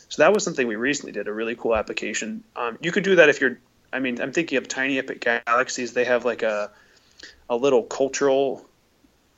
[0.08, 2.44] So that was something we recently did, a really cool application.
[2.54, 3.58] Um, you could do that if you're,
[3.92, 5.94] I mean, I'm thinking of Tiny Epic Galaxies.
[5.94, 6.70] They have like a,
[7.48, 8.66] a little cultural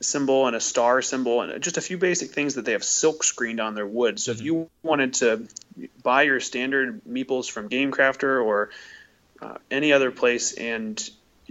[0.01, 3.23] symbol and a star symbol and just a few basic things that they have silk
[3.23, 4.19] screened on their wood.
[4.19, 4.39] So mm-hmm.
[4.39, 5.47] if you wanted to
[6.03, 8.69] buy your standard meeples from GameCrafter or
[9.41, 11.01] uh, any other place and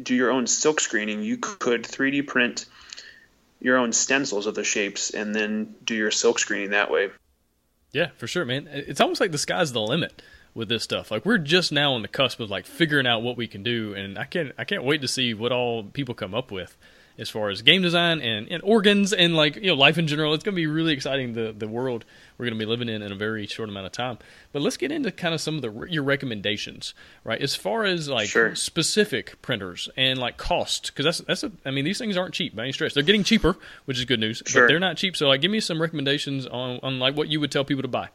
[0.00, 2.66] do your own silk screening, you could 3D print
[3.64, 7.10] your own stencils of the shapes and then do your silk screening that way.
[7.92, 8.68] Yeah, for sure, man.
[8.70, 10.20] It's almost like the sky's the limit
[10.52, 11.10] with this stuff.
[11.10, 13.94] Like we're just now on the cusp of like figuring out what we can do,
[13.94, 16.76] and I can't I can't wait to see what all people come up with
[17.18, 20.34] as far as game design and, and organs and like you know life in general.
[20.34, 22.04] It's going to be really exciting the the world
[22.36, 24.18] we're going to be living in in a very short amount of time.
[24.52, 27.40] But let's get into kind of some of the your recommendations, right?
[27.40, 28.54] As far as like sure.
[28.54, 32.54] specific printers and like cost, because that's that's a, I mean these things aren't cheap
[32.56, 32.94] by any stretch.
[32.94, 34.62] They're getting cheaper, which is good news, sure.
[34.62, 35.16] but they're not cheap.
[35.16, 37.88] So like, give me some recommendations on on like what you would tell people to
[37.88, 38.08] buy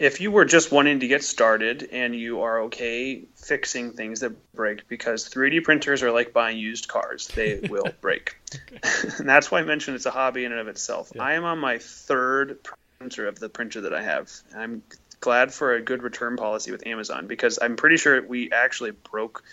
[0.00, 4.32] if you were just wanting to get started and you are okay fixing things that
[4.54, 8.36] break because 3D printers are like buying used cars, they will break.
[8.72, 11.12] and that's why I mentioned it's a hobby in and of itself.
[11.14, 11.22] Yeah.
[11.22, 12.60] I am on my third
[12.98, 14.32] printer of the printer that I have.
[14.56, 14.82] I'm
[15.20, 19.44] glad for a good return policy with Amazon because I'm pretty sure we actually broke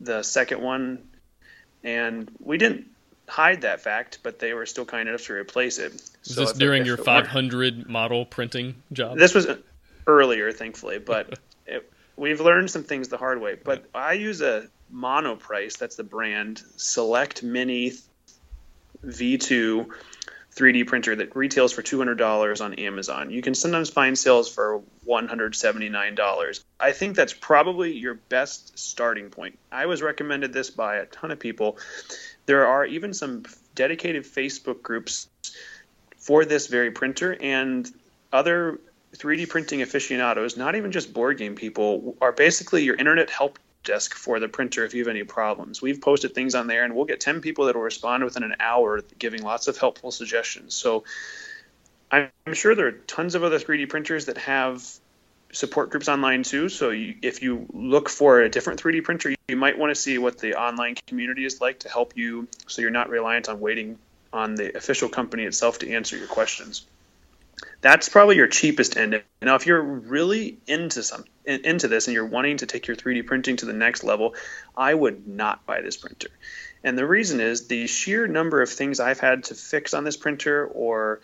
[0.00, 1.04] the second one
[1.84, 2.86] and we didn't
[3.28, 5.94] hide that fact, but they were still kind enough to replace it.
[5.94, 9.18] Is so this during your 500 model printing job?
[9.18, 9.46] This was
[10.06, 13.56] earlier, thankfully, but it, we've learned some things the hard way.
[13.62, 17.92] But I use a Monoprice, that's the brand, Select Mini
[19.04, 19.86] V2
[20.58, 23.30] 3D printer that retails for $200 on Amazon.
[23.30, 26.64] You can sometimes find sales for $179.
[26.80, 29.58] I think that's probably your best starting point.
[29.70, 31.78] I was recommended this by a ton of people.
[32.48, 35.28] There are even some dedicated Facebook groups
[36.16, 37.86] for this very printer, and
[38.32, 38.80] other
[39.14, 44.14] 3D printing aficionados, not even just board game people, are basically your internet help desk
[44.14, 45.82] for the printer if you have any problems.
[45.82, 48.56] We've posted things on there and we'll get 10 people that will respond within an
[48.60, 50.74] hour giving lots of helpful suggestions.
[50.74, 51.04] So
[52.10, 54.88] I'm sure there are tons of other 3D printers that have
[55.52, 56.68] support groups online too.
[56.68, 60.18] So you, if you look for a different 3D printer, you might want to see
[60.18, 63.98] what the online community is like to help you so you're not reliant on waiting
[64.32, 66.86] on the official company itself to answer your questions
[67.80, 69.22] that's probably your cheapest end.
[69.40, 73.26] Now, if you're really into some into this and you're wanting to take your 3D
[73.26, 74.34] printing to the next level,
[74.76, 76.28] I would not buy this printer.
[76.84, 80.16] And the reason is the sheer number of things I've had to fix on this
[80.16, 81.20] printer or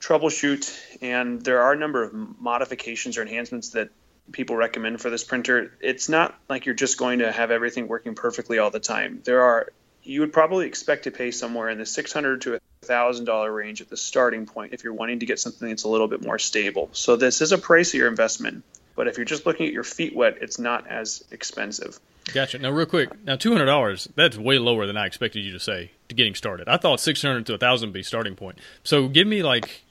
[0.00, 3.90] troubleshoot, and there are a number of modifications or enhancements that
[4.32, 5.72] people recommend for this printer.
[5.80, 9.20] It's not like you're just going to have everything working perfectly all the time.
[9.24, 13.52] There are you would probably expect to pay somewhere in the 600 to thousand dollar
[13.52, 16.24] range at the starting point if you're wanting to get something that's a little bit
[16.24, 16.88] more stable.
[16.92, 18.64] So this is a pricier investment,
[18.96, 22.00] but if you're just looking at your feet wet, it's not as expensive.
[22.32, 22.58] Gotcha.
[22.58, 24.08] Now, real quick, now two hundred dollars.
[24.14, 26.68] That's way lower than I expected you to say to getting started.
[26.68, 28.58] I thought six hundred to a thousand be starting point.
[28.84, 29.82] So give me like,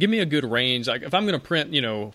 [0.00, 0.88] give me a good range.
[0.88, 2.12] Like if I'm going to print, you know,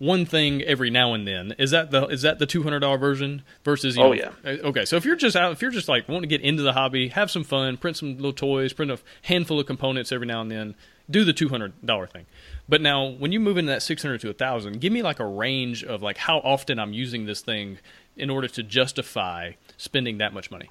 [0.00, 1.54] one thing every now and then.
[1.58, 3.96] Is that the is that the two hundred dollar version versus?
[3.96, 4.30] You oh know, yeah.
[4.44, 6.62] Uh, okay, so if you're just out, if you're just like wanting to get into
[6.62, 10.26] the hobby, have some fun, print some little toys, print a handful of components every
[10.26, 10.74] now and then,
[11.10, 12.24] do the two hundred dollar thing.
[12.66, 15.20] But now, when you move into that six hundred to a thousand, give me like
[15.20, 17.78] a range of like how often I'm using this thing
[18.16, 20.70] in order to justify spending that much money.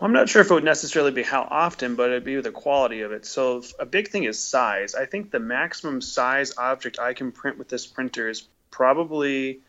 [0.00, 3.00] I'm not sure if it would necessarily be how often, but it'd be the quality
[3.00, 3.26] of it.
[3.26, 4.94] So a big thing is size.
[4.94, 9.60] I think the maximum size object I can print with this printer is probably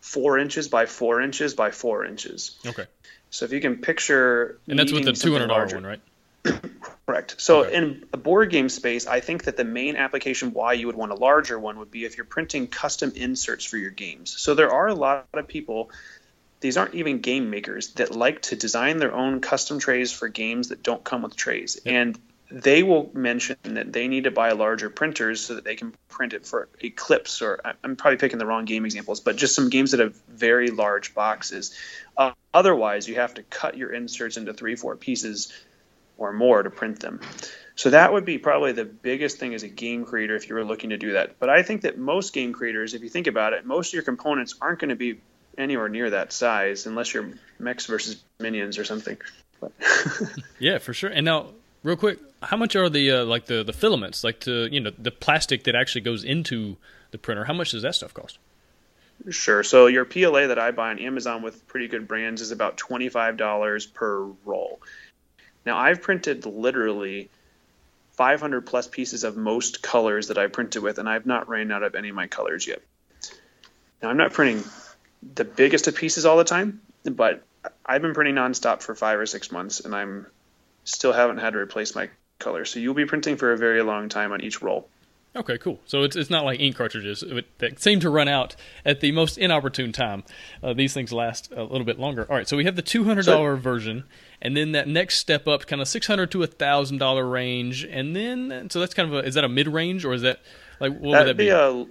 [0.00, 2.56] four inches by four inches by four inches.
[2.64, 2.86] Okay.
[3.30, 6.00] So if you can picture, and that's with the two hundred dollar one, right?
[7.06, 7.36] Correct.
[7.38, 7.74] So okay.
[7.74, 11.10] in a board game space, I think that the main application why you would want
[11.10, 14.34] a larger one would be if you're printing custom inserts for your games.
[14.38, 15.90] So there are a lot of people
[16.60, 20.68] these aren't even game makers that like to design their own custom trays for games
[20.68, 21.78] that don't come with trays.
[21.84, 21.94] Yep.
[21.94, 22.18] And
[22.50, 26.32] they will mention that they need to buy larger printers so that they can print
[26.32, 29.90] it for Eclipse or I'm probably picking the wrong game examples, but just some games
[29.90, 31.76] that have very large boxes.
[32.16, 35.52] Uh, otherwise, you have to cut your inserts into three, four pieces
[36.16, 37.20] or more to print them.
[37.76, 40.64] So that would be probably the biggest thing as a game creator if you were
[40.64, 41.38] looking to do that.
[41.38, 44.02] But I think that most game creators, if you think about it, most of your
[44.02, 45.20] components aren't going to be
[45.58, 49.18] anywhere near that size unless you're mechs versus minions or something.
[50.58, 51.10] yeah, for sure.
[51.10, 51.48] And now,
[51.82, 54.92] real quick, how much are the uh, like the the filaments, like the you know
[54.96, 56.76] the plastic that actually goes into
[57.10, 57.44] the printer?
[57.44, 58.38] How much does that stuff cost?
[59.30, 59.64] Sure.
[59.64, 63.08] So your PLA that I buy on Amazon with pretty good brands is about twenty
[63.08, 64.80] five dollars per roll.
[65.66, 67.30] Now I've printed literally
[68.12, 71.84] 500 plus pieces of most colors that I printed with, and I've not ran out
[71.84, 72.82] of any of my colors yet.
[74.02, 74.64] Now I'm not printing
[75.22, 77.42] the biggest of pieces all the time, but
[77.84, 80.26] I've been printing nonstop for five or six months, and I'm
[80.84, 82.64] still haven't had to replace my color.
[82.64, 84.88] So you'll be printing for a very long time on each roll.
[85.36, 85.78] Okay, cool.
[85.84, 87.22] So it's it's not like ink cartridges
[87.58, 90.24] that seem to run out at the most inopportune time.
[90.62, 92.26] Uh, these things last a little bit longer.
[92.28, 94.04] All right, so we have the two hundred dollar so, version,
[94.40, 97.84] and then that next step up, kind of six hundred to a thousand dollar range,
[97.84, 100.40] and then so that's kind of a, is that a mid range or is that
[100.80, 101.44] like what would that be?
[101.44, 101.86] be a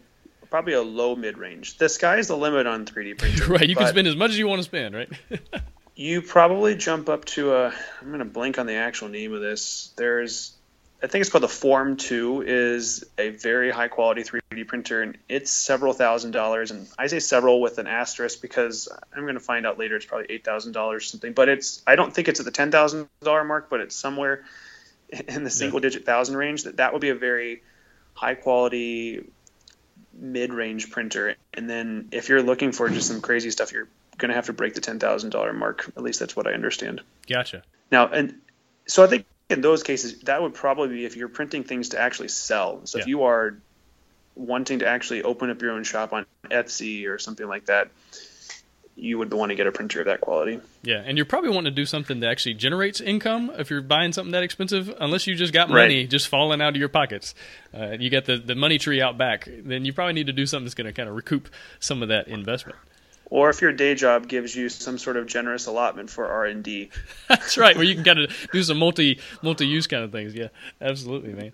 [0.49, 1.77] probably a low mid range.
[1.77, 3.47] The sky is the limit on 3D printing.
[3.49, 5.10] right, you can spend as much as you want to spend, right?
[5.95, 7.73] you probably jump up to a.
[8.01, 9.91] I'm going to blank on the actual name of this.
[9.97, 10.53] There's,
[11.01, 12.43] I think it's called the Form 2.
[12.45, 16.71] is a very high quality 3D printer, and it's several thousand dollars.
[16.71, 20.05] And I say several with an asterisk because I'm going to find out later it's
[20.05, 21.33] probably eight thousand dollars something.
[21.33, 24.45] But it's I don't think it's at the ten thousand dollar mark, but it's somewhere
[25.27, 26.63] in the single digit thousand range.
[26.63, 27.63] That that would be a very
[28.13, 29.23] high quality
[30.17, 34.36] mid-range printer and then if you're looking for just some crazy stuff you're going to
[34.36, 35.91] have to break the $10,000 mark.
[35.95, 37.01] At least that's what I understand.
[37.27, 37.63] Gotcha.
[37.91, 38.36] Now and
[38.88, 41.99] so I think in those cases that would probably be if you're printing things to
[41.99, 42.82] actually sell.
[42.86, 43.03] So yeah.
[43.03, 43.58] if you are
[44.36, 47.89] wanting to actually open up your own shop on Etsy or something like that
[48.97, 50.60] you would want to get a printer of that quality.
[50.81, 54.12] Yeah, and you're probably wanting to do something that actually generates income if you're buying
[54.12, 54.93] something that expensive.
[54.99, 56.10] Unless you just got money right.
[56.10, 57.36] just falling out of your pockets,
[57.73, 59.47] uh, you got the the money tree out back.
[59.47, 61.47] Then you probably need to do something that's going to kind of recoup
[61.79, 62.77] some of that investment.
[63.29, 66.63] Or if your day job gives you some sort of generous allotment for R and
[66.63, 66.89] D.
[67.27, 70.33] That's right, where you can kind of do some multi multi use kind of things.
[70.33, 70.47] Yeah,
[70.81, 71.51] absolutely, man.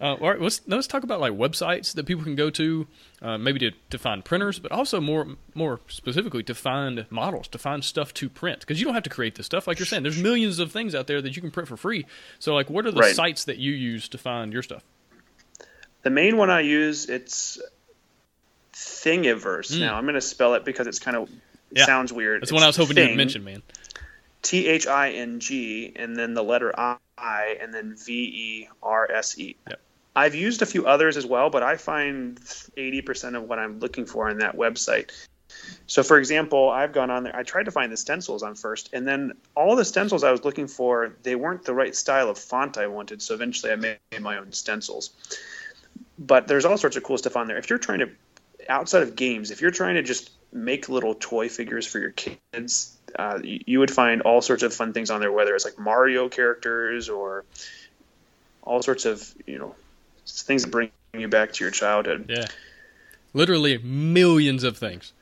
[0.00, 2.86] Uh, all right, let's let's talk about like websites that people can go to,
[3.20, 7.58] uh, maybe to, to find printers, but also more more specifically to find models, to
[7.58, 9.66] find stuff to print, because you don't have to create this stuff.
[9.66, 12.06] Like you're saying, there's millions of things out there that you can print for free.
[12.38, 13.14] So, like, what are the right.
[13.14, 14.84] sites that you use to find your stuff?
[16.02, 17.60] The main one I use it's
[18.72, 19.72] Thingiverse.
[19.72, 19.80] Mm.
[19.80, 21.86] Now I'm going to spell it because it's kind of it yeah.
[21.86, 22.42] sounds weird.
[22.42, 23.62] That's it's one I was hoping thing, you'd mention, man.
[24.42, 26.98] T H I N G and then the letter I
[27.60, 29.56] and then V E R S E.
[29.68, 29.80] Yep.
[30.18, 34.04] I've used a few others as well, but I find 80% of what I'm looking
[34.04, 35.12] for on that website.
[35.86, 37.36] So, for example, I've gone on there.
[37.36, 40.44] I tried to find the stencils on first, and then all the stencils I was
[40.44, 43.22] looking for, they weren't the right style of font I wanted.
[43.22, 45.10] So eventually, I made my own stencils.
[46.18, 47.56] But there's all sorts of cool stuff on there.
[47.56, 48.10] If you're trying to,
[48.68, 52.98] outside of games, if you're trying to just make little toy figures for your kids,
[53.16, 55.30] uh, you, you would find all sorts of fun things on there.
[55.30, 57.44] Whether it's like Mario characters or
[58.64, 59.76] all sorts of you know
[60.28, 62.26] things that bring you back to your childhood.
[62.28, 62.46] Yeah,
[63.32, 65.12] literally millions of things.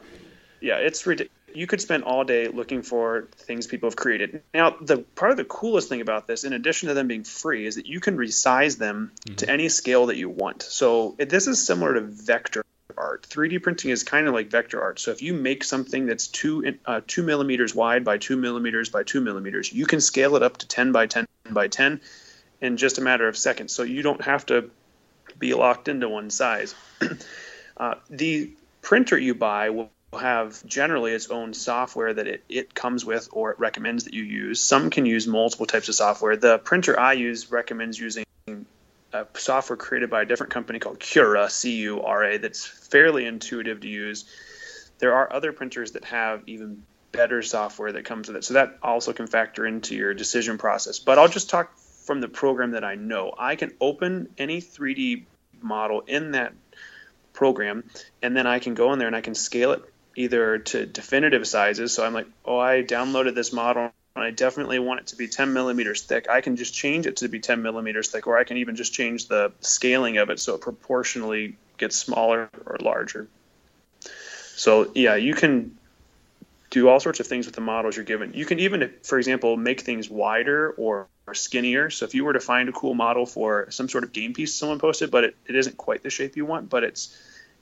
[0.61, 1.33] Yeah, it's ridiculous.
[1.55, 4.43] You could spend all day looking for things people have created.
[4.53, 7.65] Now, the part of the coolest thing about this, in addition to them being free,
[7.65, 9.37] is that you can resize them mm-hmm.
[9.37, 10.63] to any scale that you want.
[10.63, 12.63] So this is similar to vector
[12.97, 13.23] art.
[13.29, 14.99] 3D printing is kind of like vector art.
[14.99, 19.03] So if you make something that's two uh, two millimeters wide by two millimeters by
[19.03, 22.01] two millimeters, you can scale it up to 10 by 10 by 10
[22.61, 23.73] in just a matter of seconds.
[23.73, 24.71] So you don't have to
[25.39, 26.75] be locked into one size.
[27.77, 33.05] uh, the printer you buy will have generally its own software that it, it comes
[33.05, 34.61] with or it recommends that you use.
[34.61, 36.37] Some can use multiple types of software.
[36.37, 38.25] The printer I use recommends using
[39.13, 43.27] a software created by a different company called Cura, C U R A, that's fairly
[43.27, 44.25] intuitive to use.
[44.99, 48.45] There are other printers that have even better software that comes with it.
[48.45, 50.99] So that also can factor into your decision process.
[50.99, 51.73] But I'll just talk
[52.07, 53.35] from the program that I know.
[53.37, 55.25] I can open any 3D
[55.61, 56.55] model in that
[57.33, 57.85] program,
[58.23, 59.83] and then I can go in there and I can scale it
[60.15, 61.93] either to definitive sizes.
[61.93, 65.29] So I'm like, oh, I downloaded this model and I definitely want it to be
[65.29, 66.31] 10 millimeters thick.
[66.31, 68.95] I can just change it to be 10 millimeters thick, or I can even just
[68.95, 73.29] change the scaling of it so it proportionally gets smaller or larger.
[74.55, 75.77] So yeah, you can
[76.77, 78.35] do all sorts of things with the models you're given.
[78.35, 81.89] You can even, for example, make things wider or, or skinnier.
[81.89, 84.55] So if you were to find a cool model for some sort of game piece
[84.55, 87.17] someone posted, but it, it isn't quite the shape you want, but it's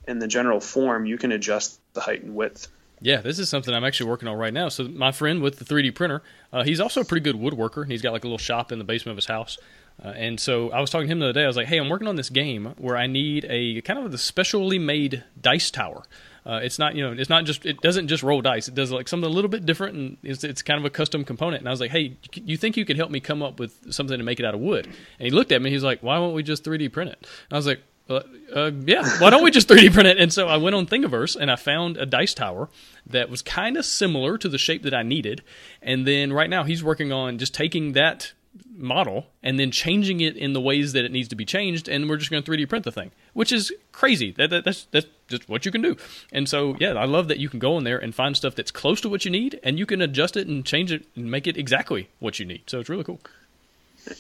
[0.09, 2.67] in the general form, you can adjust the height and width.
[3.01, 4.69] Yeah, this is something I'm actually working on right now.
[4.69, 6.21] So my friend with the 3D printer,
[6.53, 7.83] uh, he's also a pretty good woodworker.
[7.83, 9.59] and He's got like a little shop in the basement of his house.
[10.05, 11.45] Uh, and so I was talking to him the other day.
[11.45, 14.13] I was like, "Hey, I'm working on this game where I need a kind of
[14.13, 16.03] a specially made dice tower."
[16.47, 18.69] Uh, it's not, you know, it's not just, it doesn't just roll dice.
[18.69, 21.25] It does like something a little bit different, and it's, it's kind of a custom
[21.25, 21.63] component.
[21.63, 24.19] And I was like, hey, you think you could help me come up with something
[24.19, 24.87] to make it out of wood?
[24.87, 25.71] And he looked at me.
[25.71, 27.19] He's like, why won't we just 3D print it?
[27.21, 27.81] And I was like,
[28.11, 28.21] uh,
[28.55, 30.19] uh, yeah, why don't we just 3D print it?
[30.19, 32.69] And so I went on Thingiverse and I found a dice tower
[33.07, 35.43] that was kind of similar to the shape that I needed.
[35.81, 38.33] And then right now he's working on just taking that
[38.77, 42.09] model and then changing it in the ways that it needs to be changed and
[42.09, 45.07] we're just going to 3D print the thing which is crazy that, that, that's that's
[45.29, 45.97] just what you can do
[46.33, 48.71] and so yeah I love that you can go in there and find stuff that's
[48.71, 51.47] close to what you need and you can adjust it and change it and make
[51.47, 53.21] it exactly what you need so it's really cool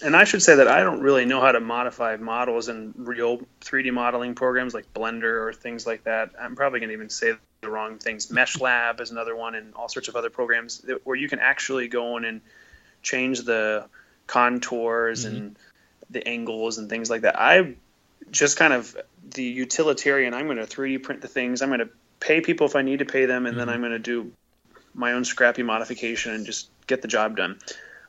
[0.03, 3.41] and I should say that I don't really know how to modify models in real
[3.61, 6.31] 3D modeling programs like Blender or things like that.
[6.41, 8.31] I'm probably going to even say the wrong things.
[8.31, 11.89] Mesh Lab is another one, and all sorts of other programs where you can actually
[11.89, 12.41] go in and
[13.03, 13.87] change the
[14.27, 15.37] contours mm-hmm.
[15.37, 15.57] and
[16.11, 17.41] the angles and things like that.
[17.41, 17.75] I
[18.31, 18.97] just kind of
[19.31, 20.35] the utilitarian.
[20.35, 21.63] I'm going to 3D print the things.
[21.63, 23.59] I'm going to pay people if I need to pay them, and mm-hmm.
[23.61, 24.33] then I'm going to do
[24.95, 27.59] my own scrappy modification and just get the job done.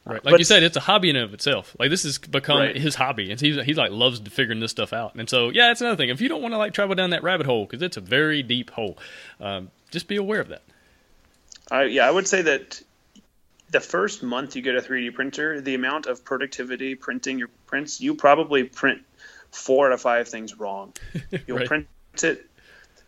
[0.05, 0.23] Right.
[0.23, 1.75] Like but, you said, it's a hobby in and of itself.
[1.79, 2.75] Like this has become right.
[2.75, 5.15] his hobby, and he's he's like loves figuring this stuff out.
[5.15, 6.09] And so, yeah, that's another thing.
[6.09, 8.43] If you don't want to like travel down that rabbit hole, because it's a very
[8.43, 8.99] deep hole,
[9.39, 10.61] um, just be aware of that.
[11.71, 12.83] Uh, yeah, I would say that
[13.75, 17.99] the first month you get a 3D printer, the amount of productivity printing your prints,
[17.99, 19.01] you probably print
[19.51, 20.93] four out of five things wrong.
[21.45, 21.67] You'll right.
[21.67, 21.87] print
[22.23, 22.49] it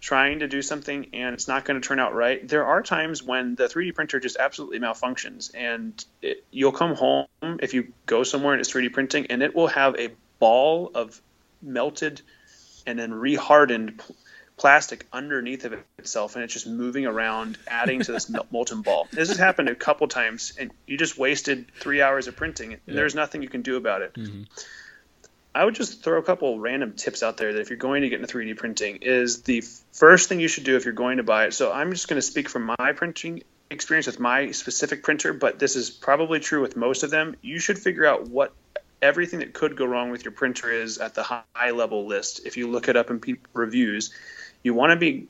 [0.01, 2.45] trying to do something and it's not going to turn out right.
[2.45, 7.27] There are times when the 3D printer just absolutely malfunctions and it, you'll come home
[7.41, 11.21] if you go somewhere and it's 3D printing and it will have a ball of
[11.61, 12.21] melted
[12.85, 14.01] and then rehardened
[14.57, 19.29] plastic underneath of itself and it's just moving around adding to this molten ball this
[19.29, 22.95] has happened a couple times and you just wasted three hours of printing and yeah.
[22.95, 24.43] there's nothing you can do about it mm-hmm.
[25.57, 28.09] I would just throw a couple random tips out there that if you're going to
[28.09, 31.23] get into 3D printing is the first thing you should do if you're going to
[31.23, 31.53] buy it.
[31.55, 33.41] So I'm just going to speak from my printing
[33.71, 37.35] experience with my specific printer, but this is probably true with most of them.
[37.41, 38.53] You should figure out what
[39.01, 42.45] everything that could go wrong with your printer is at the high level list.
[42.45, 43.19] If you look it up in
[43.53, 44.13] reviews,
[44.63, 45.27] you want to be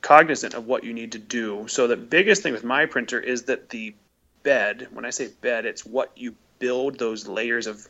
[0.00, 1.66] cognizant of what you need to do.
[1.68, 3.94] So the biggest thing with my printer is that the
[4.42, 7.86] bed, when I say bed, it's what you build those layers of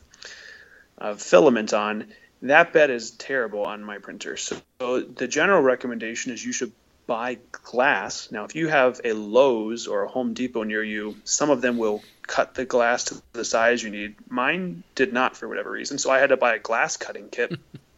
[0.97, 2.07] uh, filament on,
[2.41, 4.35] that bed is terrible on my printer.
[4.37, 6.71] So, so the general recommendation is you should
[7.07, 8.31] buy glass.
[8.31, 11.77] Now, if you have a Lowe's or a Home Depot near you, some of them
[11.77, 14.15] will cut the glass to the size you need.
[14.29, 17.59] Mine did not for whatever reason, so I had to buy a glass cutting kit.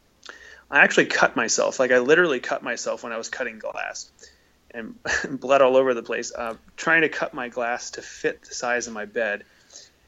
[0.74, 1.80] I actually cut myself.
[1.80, 4.12] Like I literally cut myself when I was cutting glass
[4.72, 4.96] and
[5.30, 8.88] bled all over the place, uh, trying to cut my glass to fit the size
[8.88, 9.44] of my bed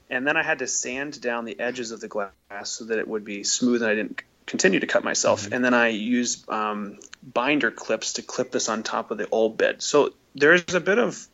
[0.10, 2.32] and then I had to sand down the edges of the glass
[2.64, 5.44] so that it would be smooth and I didn't continue to cut myself.
[5.44, 5.54] Mm-hmm.
[5.54, 9.58] And then I used um, binder clips to clip this on top of the old
[9.58, 9.82] bed.
[9.82, 11.28] So there's a bit of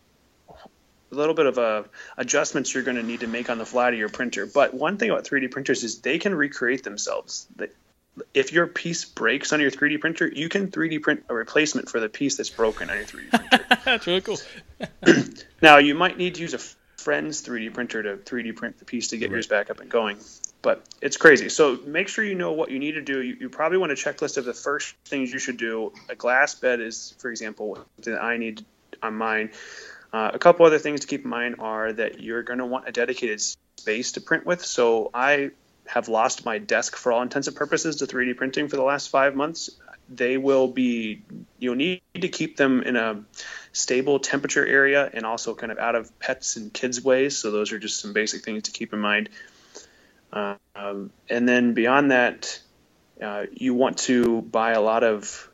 [1.12, 1.84] a little bit of a uh,
[2.18, 4.46] adjustments you're going to need to make on the fly to your printer.
[4.46, 7.48] But one thing about 3D printers is they can recreate themselves.
[8.34, 12.00] If your piece breaks on your 3D printer, you can 3D print a replacement for
[12.00, 13.78] the piece that's broken on your 3D printer.
[13.86, 14.38] that's really cool.
[15.62, 16.60] now you might need to use a
[17.02, 19.36] friend's 3D printer to 3D print the piece to get right.
[19.36, 20.18] yours back up and going.
[20.62, 21.50] But it's crazy.
[21.50, 23.22] So make sure you know what you need to do.
[23.22, 25.92] You, you probably want a checklist of the first things you should do.
[26.10, 28.64] A glass bed is, for example, that I need
[29.02, 29.52] on mine.
[30.14, 32.88] Uh, a couple other things to keep in mind are that you're going to want
[32.88, 34.64] a dedicated space to print with.
[34.64, 35.52] So I
[35.88, 39.10] have lost my desk for all intents and purposes to 3D printing for the last
[39.10, 39.70] five months.
[40.10, 41.24] They will be,
[41.60, 43.24] you'll need to keep them in a
[43.74, 47.38] stable temperature area and also kind of out of pets and kids' ways.
[47.38, 49.30] So those are just some basic things to keep in mind.
[50.34, 52.60] Um, and then beyond that,
[53.22, 55.50] uh, you want to buy a lot of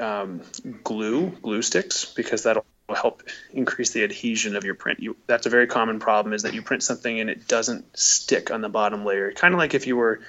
[0.00, 0.42] um,
[0.82, 3.22] glue, glue sticks, because that'll help
[3.52, 5.00] increase the adhesion of your print.
[5.00, 8.50] You, that's a very common problem is that you print something and it doesn't stick
[8.50, 9.32] on the bottom layer.
[9.32, 10.20] Kind of like if you were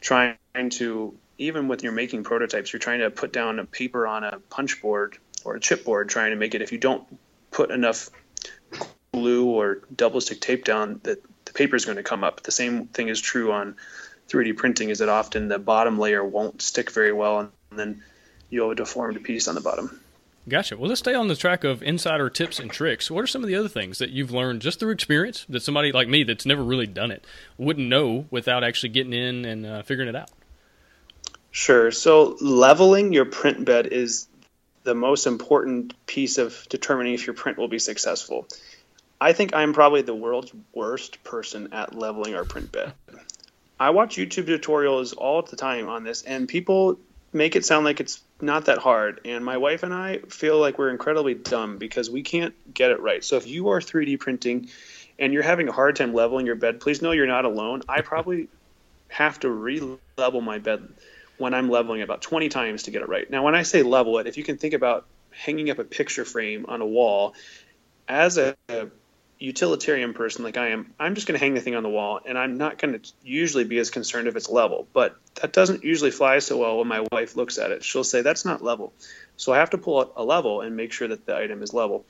[0.00, 0.36] trying
[0.70, 4.38] to, even with your making prototypes, you're trying to put down a paper on a
[4.50, 6.60] punch board or a chipboard trying to make it.
[6.60, 7.04] If you don't
[7.50, 8.10] put enough
[9.14, 12.42] glue or double stick tape down, that the paper is going to come up.
[12.42, 13.76] The same thing is true on
[14.28, 14.90] 3D printing.
[14.90, 17.40] Is that often the bottom layer won't stick very well,
[17.70, 18.02] and then
[18.50, 20.00] you'll have a deformed piece on the bottom.
[20.48, 20.76] Gotcha.
[20.76, 23.10] Well, let's stay on the track of insider tips and tricks.
[23.10, 25.92] What are some of the other things that you've learned just through experience that somebody
[25.92, 27.24] like me that's never really done it
[27.58, 30.30] wouldn't know without actually getting in and uh, figuring it out?
[31.52, 31.92] Sure.
[31.92, 34.26] So, leveling your print bed is
[34.82, 38.48] the most important piece of determining if your print will be successful.
[39.20, 42.92] I think I'm probably the world's worst person at leveling our print bed.
[43.78, 46.98] I watch YouTube tutorials all the time on this, and people
[47.32, 49.20] make it sound like it's not that hard.
[49.24, 53.00] And my wife and I feel like we're incredibly dumb because we can't get it
[53.00, 53.24] right.
[53.24, 54.68] So if you are 3D printing
[55.18, 57.82] and you're having a hard time leveling your bed, please know you're not alone.
[57.88, 58.48] I probably
[59.08, 60.88] have to re-level my bed
[61.38, 63.28] when I'm leveling about 20 times to get it right.
[63.30, 66.24] Now, when I say level it, if you can think about hanging up a picture
[66.24, 67.34] frame on a wall,
[68.08, 68.88] as a, a
[69.42, 72.20] utilitarian person like I am, I'm just going to hang the thing on the wall,
[72.24, 74.86] and I'm not going to usually be as concerned if it's level.
[74.92, 77.82] But that doesn't usually fly so well when my wife looks at it.
[77.82, 78.92] She'll say, That's not level.
[79.36, 81.74] So I have to pull out a level and make sure that the item is
[81.74, 82.06] level.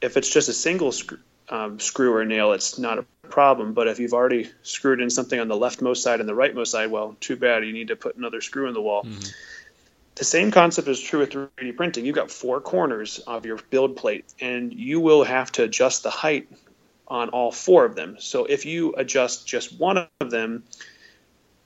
[0.00, 1.18] If it's just a single screw,
[1.48, 3.72] um, screw or nail, it's not a problem.
[3.72, 6.90] But if you've already screwed in something on the leftmost side and the rightmost side,
[6.90, 7.64] well, too bad.
[7.64, 9.04] You need to put another screw in the wall.
[9.04, 9.30] Mm-hmm.
[10.16, 12.06] The same concept is true with 3D printing.
[12.06, 16.10] You've got four corners of your build plate, and you will have to adjust the
[16.10, 16.48] height
[17.08, 18.16] on all four of them.
[18.18, 20.64] So if you adjust just one of them,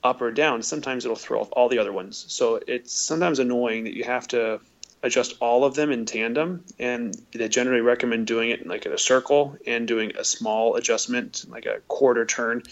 [0.03, 2.25] up or down, sometimes it'll throw off all the other ones.
[2.29, 4.61] So it's sometimes annoying that you have to
[5.03, 8.99] adjust all of them in tandem, and they generally recommend doing it like in a
[8.99, 12.63] circle and doing a small adjustment, like a quarter turn.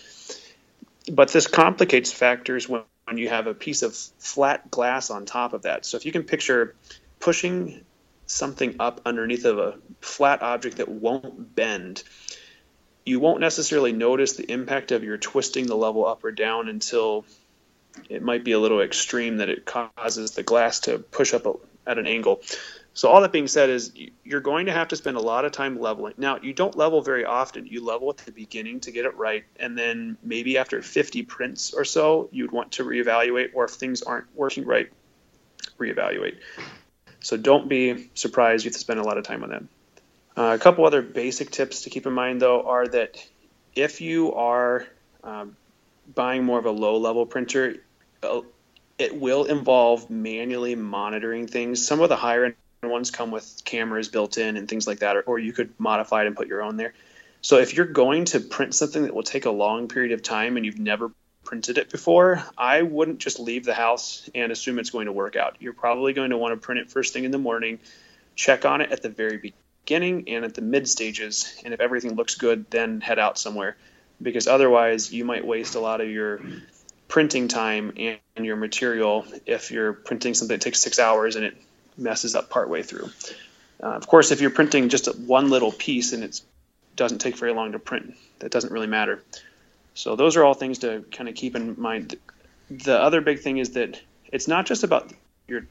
[1.11, 5.53] But this complicates factors when, when you have a piece of flat glass on top
[5.53, 5.85] of that.
[5.87, 6.75] So if you can picture
[7.21, 7.85] pushing
[8.27, 12.03] something up underneath of a flat object that won't bend,
[13.07, 17.25] you won't necessarily notice the impact of your twisting the level up or down until
[18.11, 21.47] it might be a little extreme that it causes the glass to push up
[21.87, 22.43] at an angle.
[22.95, 23.93] So all that being said is
[24.25, 26.15] you're going to have to spend a lot of time leveling.
[26.17, 27.67] Now, you don't level very often.
[27.67, 31.75] You level at the beginning to get it right, and then maybe after 50 prints
[31.75, 34.91] or so, you'd want to reevaluate, or if things aren't working right,
[35.79, 36.37] reevaluate.
[37.21, 39.63] So don't be surprised you have to spend a lot of time on that.
[40.37, 43.27] Uh, a couple other basic tips to keep in mind, though, are that
[43.75, 44.87] if you are
[45.25, 45.57] um,
[46.15, 47.77] buying more of a low level printer,
[48.23, 48.43] uh,
[48.99, 51.87] it will involve manually monitoring things.
[51.87, 55.17] Some of the higher end ones come with cameras built in and things like that,
[55.17, 56.93] or, or you could modify it and put your own there.
[57.41, 60.57] So if you're going to print something that will take a long period of time
[60.57, 61.13] and you've never
[61.45, 65.37] printed it before, I wouldn't just leave the house and assume it's going to work
[65.37, 65.57] out.
[65.61, 67.79] You're probably going to want to print it first thing in the morning,
[68.35, 71.55] check on it at the very beginning beginning and at the mid stages.
[71.65, 73.77] And if everything looks good, then head out somewhere
[74.21, 76.41] because otherwise you might waste a lot of your
[77.07, 81.57] printing time and, your material if you're printing something that takes six hours and it
[81.97, 83.09] messes up partway through.
[83.83, 86.43] Uh, of course, if you're printing just one little piece and it
[86.97, 89.23] doesn't take very long to print, that doesn't really matter.
[89.95, 92.17] So those are all things to kind of keep in mind.
[92.71, 93.99] The other big thing is that
[94.31, 95.11] it's not just about
[95.49, 95.63] your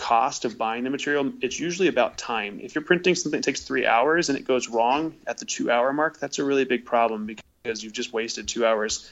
[0.00, 2.58] cost of buying the material, it's usually about time.
[2.62, 5.70] If you're printing something that takes three hours and it goes wrong at the two
[5.70, 9.10] hour mark, that's a really big problem because you've just wasted two hours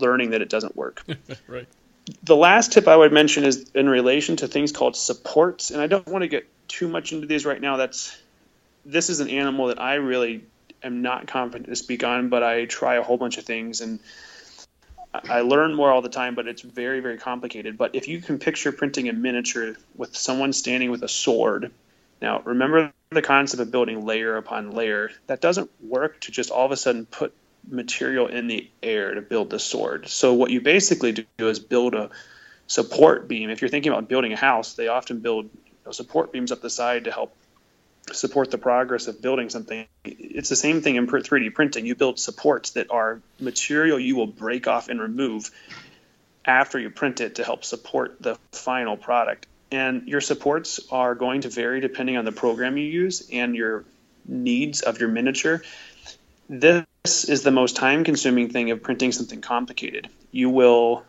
[0.00, 1.04] learning that it doesn't work.
[1.46, 1.68] right.
[2.24, 5.86] The last tip I would mention is in relation to things called supports, and I
[5.86, 7.76] don't want to get too much into these right now.
[7.76, 8.20] That's
[8.84, 10.42] this is an animal that I really
[10.82, 14.00] am not confident to speak on, but I try a whole bunch of things and
[15.14, 17.76] I learn more all the time, but it's very, very complicated.
[17.76, 21.70] But if you can picture printing a miniature with someone standing with a sword,
[22.20, 25.10] now remember the concept of building layer upon layer.
[25.26, 27.34] That doesn't work to just all of a sudden put
[27.68, 30.08] material in the air to build the sword.
[30.08, 32.10] So what you basically do is build a
[32.66, 33.50] support beam.
[33.50, 36.62] If you're thinking about building a house, they often build you know, support beams up
[36.62, 37.36] the side to help
[38.10, 39.86] support the progress of building something.
[40.04, 41.86] It's the same thing in 3D printing.
[41.86, 45.50] You build supports that are material you will break off and remove
[46.44, 49.46] after you print it to help support the final product.
[49.70, 53.84] And your supports are going to vary depending on the program you use and your
[54.26, 55.62] needs of your miniature.
[56.48, 60.08] This is the most time consuming thing of printing something complicated.
[60.30, 61.04] You will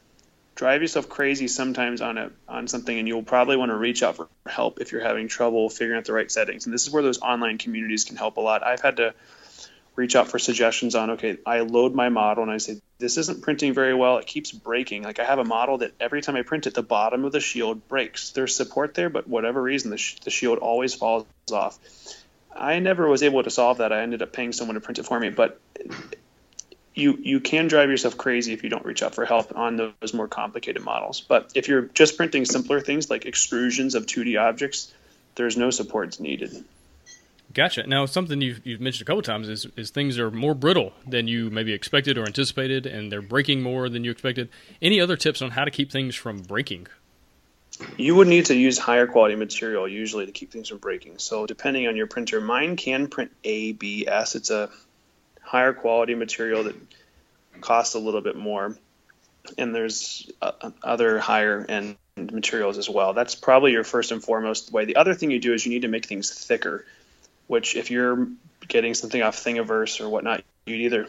[0.55, 4.15] drive yourself crazy sometimes on a on something and you'll probably want to reach out
[4.15, 6.65] for help if you're having trouble figuring out the right settings.
[6.65, 8.63] And this is where those online communities can help a lot.
[8.63, 9.13] I've had to
[9.95, 13.43] reach out for suggestions on okay i load my model and i say this isn't
[13.43, 14.17] printing very well.
[14.17, 15.03] It keeps breaking.
[15.03, 17.39] Like i have a model that every time i print it the bottom of the
[17.39, 18.31] shield breaks.
[18.31, 21.79] There's support there but whatever reason the, sh- the shield always falls off.
[22.55, 23.91] I never was able to solve that.
[23.91, 25.59] I ended up paying someone to print it for me but
[26.95, 30.13] you you can drive yourself crazy if you don't reach out for help on those
[30.13, 31.21] more complicated models.
[31.21, 34.93] But if you're just printing simpler things like extrusions of 2D objects,
[35.35, 36.63] there's no supports needed.
[37.53, 37.85] Gotcha.
[37.85, 41.27] Now, something you've, you've mentioned a couple times is, is things are more brittle than
[41.27, 44.49] you maybe expected or anticipated, and they're breaking more than you expected.
[44.81, 46.87] Any other tips on how to keep things from breaking?
[47.97, 51.19] You would need to use higher quality material usually to keep things from breaking.
[51.19, 54.35] So, depending on your printer, mine can print ABS.
[54.35, 54.69] It's a
[55.53, 56.75] higher quality material that
[57.61, 58.75] costs a little bit more.
[59.55, 63.13] And there's uh, other higher end materials as well.
[63.13, 64.85] That's probably your first and foremost way.
[64.85, 66.85] The other thing you do is you need to make things thicker,
[67.45, 68.29] which if you're
[68.67, 71.07] getting something off Thingiverse or whatnot, you'd either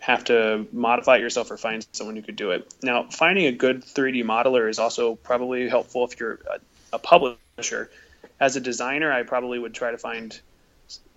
[0.00, 2.72] have to modify it yourself or find someone who could do it.
[2.82, 6.58] Now, finding a good 3D modeler is also probably helpful if you're a,
[6.96, 7.90] a publisher.
[8.38, 10.38] As a designer, I probably would try to find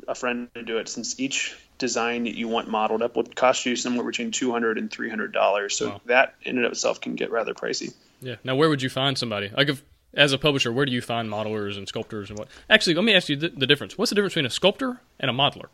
[0.07, 3.65] a friend to do it since each design that you want modeled up would cost
[3.65, 5.75] you somewhere between 200 and 300 dollars.
[5.75, 6.01] So wow.
[6.05, 7.93] that in and of itself can get rather pricey.
[8.21, 8.35] Yeah.
[8.45, 9.49] Now where would you find somebody?
[9.49, 12.47] Like if as a publisher where do you find modelers and sculptors and what?
[12.69, 13.97] Actually let me ask you the, the difference.
[13.97, 15.67] What's the difference between a sculptor and a modeler?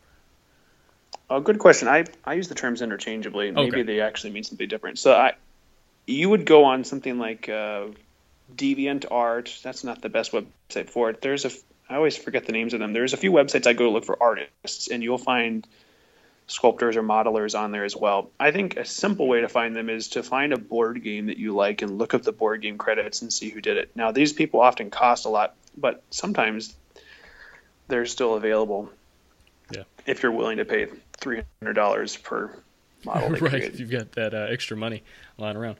[1.29, 1.87] A good question.
[1.87, 3.51] I i use the terms interchangeably.
[3.51, 3.83] Maybe okay.
[3.83, 4.97] they actually mean something different.
[4.97, 5.33] So i
[6.07, 7.87] you would go on something like uh,
[8.55, 9.53] deviant art.
[9.61, 11.21] That's not the best website for it.
[11.21, 11.51] There's a
[11.89, 12.93] I always forget the names of them.
[12.93, 15.65] There's a few websites I go to look for artists, and you'll find
[16.47, 18.31] sculptors or modelers on there as well.
[18.39, 21.37] I think a simple way to find them is to find a board game that
[21.37, 23.91] you like and look up the board game credits and see who did it.
[23.95, 26.73] Now, these people often cost a lot, but sometimes
[27.89, 28.89] they're still available.
[29.71, 29.83] Yeah.
[30.05, 30.87] If you're willing to pay
[31.17, 32.57] three hundred dollars per
[33.03, 33.63] model, right?
[33.63, 35.03] If you've got that uh, extra money
[35.37, 35.77] lying around.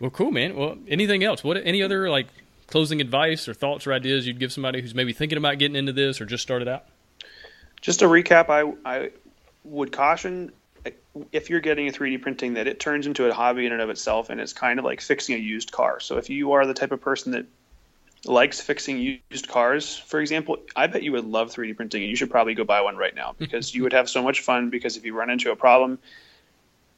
[0.00, 0.56] Well, cool, man.
[0.56, 1.44] Well, anything else?
[1.44, 1.56] What?
[1.58, 2.26] Any other like
[2.66, 5.92] closing advice or thoughts or ideas you'd give somebody who's maybe thinking about getting into
[5.92, 6.86] this or just started out?
[7.80, 9.10] Just a recap, I I
[9.64, 10.52] would caution
[10.86, 10.90] uh,
[11.32, 13.90] if you're getting a 3D printing that it turns into a hobby in and of
[13.90, 16.00] itself, and it's kind of like fixing a used car.
[16.00, 17.46] So if you are the type of person that
[18.24, 22.16] likes fixing used cars, for example, I bet you would love 3D printing, and you
[22.16, 24.70] should probably go buy one right now because you would have so much fun.
[24.70, 25.98] Because if you run into a problem,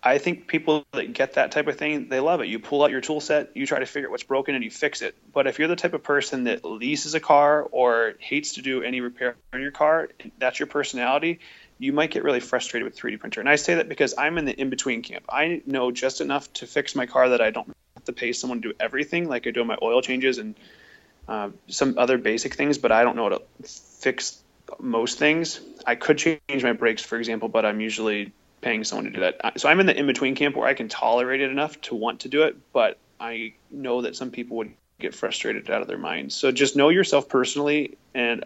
[0.04, 2.48] I think people that get that type of thing, they love it.
[2.48, 4.70] You pull out your tool set, you try to figure out what's broken, and you
[4.70, 5.14] fix it.
[5.32, 8.82] But if you're the type of person that leases a car or hates to do
[8.82, 10.08] any repair on your car,
[10.38, 11.38] that's your personality.
[11.82, 13.40] You might get really frustrated with 3D printer.
[13.40, 15.24] And I say that because I'm in the in between camp.
[15.28, 17.66] I know just enough to fix my car that I don't
[17.96, 20.54] have to pay someone to do everything, like I do my oil changes and
[21.26, 24.40] uh, some other basic things, but I don't know how to fix
[24.78, 25.60] most things.
[25.84, 29.60] I could change my brakes, for example, but I'm usually paying someone to do that.
[29.60, 32.20] So I'm in the in between camp where I can tolerate it enough to want
[32.20, 35.98] to do it, but I know that some people would get frustrated out of their
[35.98, 36.34] minds.
[36.34, 38.44] So just know yourself personally and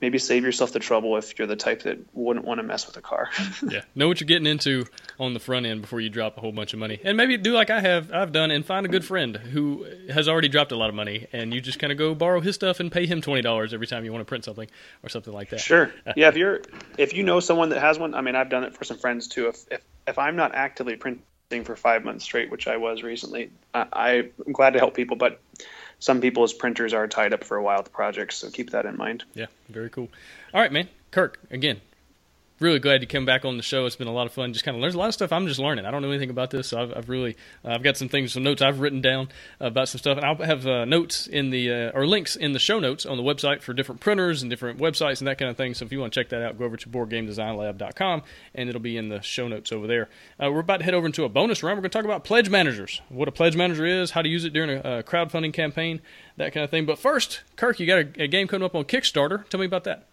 [0.00, 2.96] maybe save yourself the trouble if you're the type that wouldn't want to mess with
[2.96, 3.28] a car.
[3.68, 4.86] yeah, know what you're getting into
[5.18, 7.52] on the front end before you drop a whole bunch of money, and maybe do
[7.52, 10.76] like I have I've done and find a good friend who has already dropped a
[10.76, 13.20] lot of money, and you just kind of go borrow his stuff and pay him
[13.20, 14.68] twenty dollars every time you want to print something
[15.02, 15.60] or something like that.
[15.60, 15.92] Sure.
[16.16, 16.62] Yeah, if you're
[16.96, 19.28] if you know someone that has one, I mean, I've done it for some friends
[19.28, 19.48] too.
[19.48, 23.50] If if if I'm not actively printing for five months straight, which I was recently,
[23.74, 25.40] I, I'm glad to help people, but
[25.98, 28.96] some people's printers are tied up for a while with projects, so keep that in
[28.96, 29.24] mind.
[29.34, 30.08] Yeah, very cool.
[30.54, 30.88] All right, man.
[31.10, 31.80] Kirk, again,
[32.60, 33.86] really glad to come back on the show.
[33.86, 34.52] It's been a lot of fun.
[34.52, 35.32] Just kind of learn a lot of stuff.
[35.32, 35.86] I'm just learning.
[35.86, 38.32] I don't know anything about this, so I've, I've really uh, I've got some things,
[38.32, 39.28] some notes I've written down
[39.60, 42.58] about some stuff, and I'll have uh, notes in the uh, or links in the
[42.58, 45.56] show notes on the website for different printers and different websites and that kind of
[45.56, 45.74] thing.
[45.74, 48.22] So if you want to check that out, go over to BoardGameDesignLab.com,
[48.54, 50.08] and it'll be in the show notes over there.
[50.42, 51.78] Uh, we're about to head over into a bonus round.
[51.78, 54.44] We're going to talk about pledge managers, what a pledge manager is, how to use
[54.44, 56.00] it during a, a crowdfunding campaign,
[56.36, 56.86] that kind of thing.
[56.86, 59.48] But first, Kirk, you got a, a game coming up on Kickstarter.
[59.48, 60.06] Tell me about that.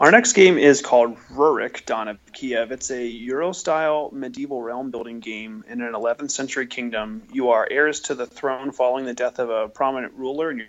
[0.00, 2.72] Our next game is called Rurik, Dawn of Kiev.
[2.72, 7.24] It's a Euro-style medieval realm building game in an 11th century kingdom.
[7.34, 10.66] You are heirs to the throne following the death of a prominent ruler, and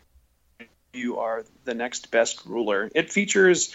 [0.92, 2.92] you are the next best ruler.
[2.94, 3.74] It features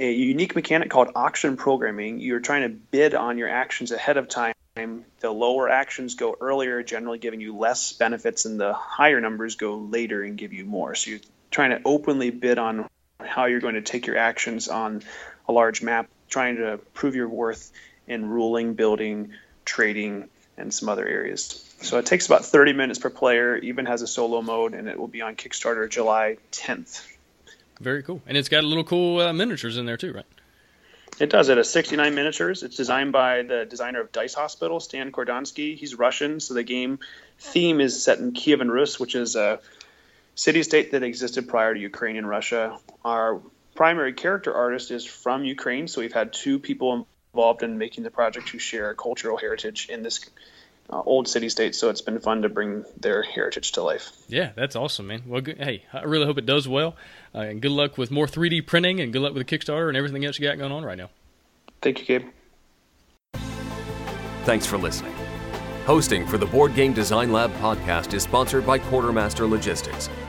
[0.00, 2.18] a unique mechanic called auction programming.
[2.18, 4.54] You're trying to bid on your actions ahead of time.
[4.74, 9.76] The lower actions go earlier, generally giving you less benefits, and the higher numbers go
[9.76, 10.96] later and give you more.
[10.96, 11.20] So you're
[11.52, 12.88] trying to openly bid on
[13.36, 15.02] how you're going to take your actions on
[15.46, 17.70] a large map, trying to prove your worth
[18.08, 19.30] in ruling, building,
[19.66, 21.62] trading, and some other areas.
[21.82, 24.98] So it takes about 30 minutes per player, even has a solo mode, and it
[24.98, 27.06] will be on Kickstarter July 10th.
[27.78, 28.22] Very cool.
[28.26, 30.24] And it's got a little cool uh, miniatures in there too, right?
[31.20, 31.50] It does.
[31.50, 32.62] It has 69 miniatures.
[32.62, 35.76] It's designed by the designer of Dice Hospital, Stan Kordonsky.
[35.76, 37.00] He's Russian, so the game
[37.38, 39.60] theme is set in Kievan Rus, which is a
[40.36, 42.78] city state that existed prior to Ukraine and Russia.
[43.04, 43.40] Our
[43.74, 48.10] primary character artist is from Ukraine, so we've had two people involved in making the
[48.10, 50.20] project who share cultural heritage in this
[50.90, 51.74] uh, old city state.
[51.74, 54.12] So it's been fun to bring their heritage to life.
[54.28, 55.22] Yeah, that's awesome, man.
[55.26, 56.94] Well, good, hey, I really hope it does well,
[57.34, 59.96] uh, and good luck with more 3D printing, and good luck with the Kickstarter and
[59.96, 61.10] everything else you got going on right now.
[61.82, 62.28] Thank you, Gabe.
[64.44, 65.12] Thanks for listening.
[65.86, 70.08] Hosting for the Board Game Design Lab podcast is sponsored by Quartermaster Logistics,